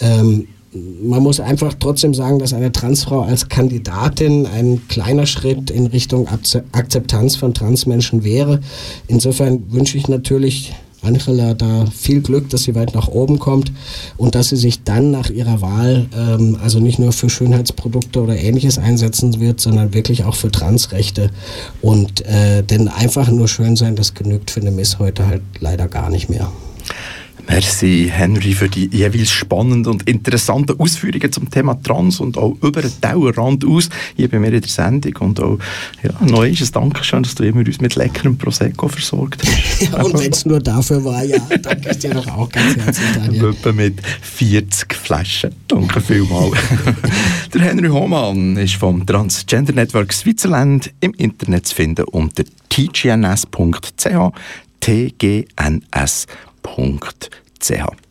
Ähm, 0.00 0.46
man 0.72 1.22
muss 1.22 1.40
einfach 1.40 1.74
trotzdem 1.78 2.14
sagen, 2.14 2.38
dass 2.38 2.52
eine 2.52 2.72
Transfrau 2.72 3.22
als 3.22 3.48
Kandidatin 3.48 4.46
ein 4.46 4.82
kleiner 4.88 5.26
Schritt 5.26 5.70
in 5.70 5.86
Richtung 5.86 6.28
Akzeptanz 6.72 7.36
von 7.36 7.54
Transmenschen 7.54 8.24
wäre. 8.24 8.60
Insofern 9.06 9.72
wünsche 9.72 9.96
ich 9.96 10.08
natürlich 10.08 10.74
Angela 11.02 11.54
da 11.54 11.86
viel 11.86 12.20
Glück, 12.20 12.50
dass 12.50 12.64
sie 12.64 12.74
weit 12.74 12.94
nach 12.94 13.08
oben 13.08 13.38
kommt 13.38 13.72
und 14.16 14.34
dass 14.34 14.48
sie 14.48 14.56
sich 14.56 14.82
dann 14.82 15.10
nach 15.10 15.30
ihrer 15.30 15.60
Wahl 15.60 16.06
ähm, 16.16 16.58
also 16.62 16.80
nicht 16.80 16.98
nur 16.98 17.12
für 17.12 17.30
Schönheitsprodukte 17.30 18.20
oder 18.20 18.36
ähnliches 18.36 18.78
einsetzen 18.78 19.40
wird, 19.40 19.60
sondern 19.60 19.94
wirklich 19.94 20.24
auch 20.24 20.34
für 20.34 20.50
Transrechte. 20.50 21.30
Und 21.80 22.26
äh, 22.26 22.62
denn 22.62 22.88
einfach 22.88 23.30
nur 23.30 23.48
schön 23.48 23.76
sein, 23.76 23.96
das 23.96 24.14
genügt 24.14 24.50
für 24.50 24.60
eine 24.60 24.72
Miss 24.72 24.98
heute 24.98 25.26
halt 25.26 25.42
leider 25.60 25.86
gar 25.86 26.10
nicht 26.10 26.28
mehr. 26.28 26.50
Merci, 27.46 28.10
Henry, 28.12 28.52
für 28.52 28.68
die 28.68 28.88
jeweils 28.92 29.30
spannenden 29.30 29.92
und 29.92 30.08
interessanten 30.08 30.78
Ausführungen 30.78 31.32
zum 31.32 31.50
Thema 31.50 31.80
Trans 31.82 32.20
und 32.20 32.36
auch 32.36 32.56
über 32.62 32.82
den 32.82 32.92
Tellerrand 33.00 33.64
aus 33.64 33.88
hier 34.16 34.28
bei 34.28 34.38
mir 34.38 34.52
in 34.52 34.60
der 34.60 34.68
Sendung. 34.68 35.14
Und 35.20 35.40
auch, 35.40 35.58
ja, 36.02 36.12
noch 36.26 36.42
ein 36.42 36.56
Dankeschön, 36.72 37.22
dass 37.22 37.34
du 37.34 37.44
immer 37.44 37.60
uns 37.60 37.80
mit 37.80 37.94
leckerem 37.94 38.36
Prosecco 38.36 38.88
versorgt 38.88 39.42
hast. 39.46 39.82
ja, 39.92 40.02
und 40.02 40.18
wenn 40.18 40.32
es 40.32 40.44
nur 40.44 40.60
dafür 40.60 41.04
war, 41.04 41.24
ja, 41.24 41.38
danke 41.62 41.90
ich 41.90 41.98
dir 41.98 42.14
doch 42.14 42.26
auch 42.26 42.48
ganz 42.50 42.76
herzlich. 42.76 43.42
Etwa 43.42 43.72
mit 43.72 44.00
40 44.20 44.94
Flaschen. 44.94 45.54
Danke 45.68 46.00
vielmals. 46.00 46.58
der 47.54 47.60
Henry 47.60 47.88
Hohmann 47.88 48.56
ist 48.56 48.74
vom 48.74 49.06
Transgender 49.06 49.72
Network 49.72 50.12
Switzerland 50.12 50.90
im 51.00 51.14
Internet 51.14 51.66
zu 51.66 51.74
finden 51.74 52.04
unter 52.04 52.44
tgns.ch 52.68 54.32
tgns.ch 54.80 56.26
www.ch 56.62 58.07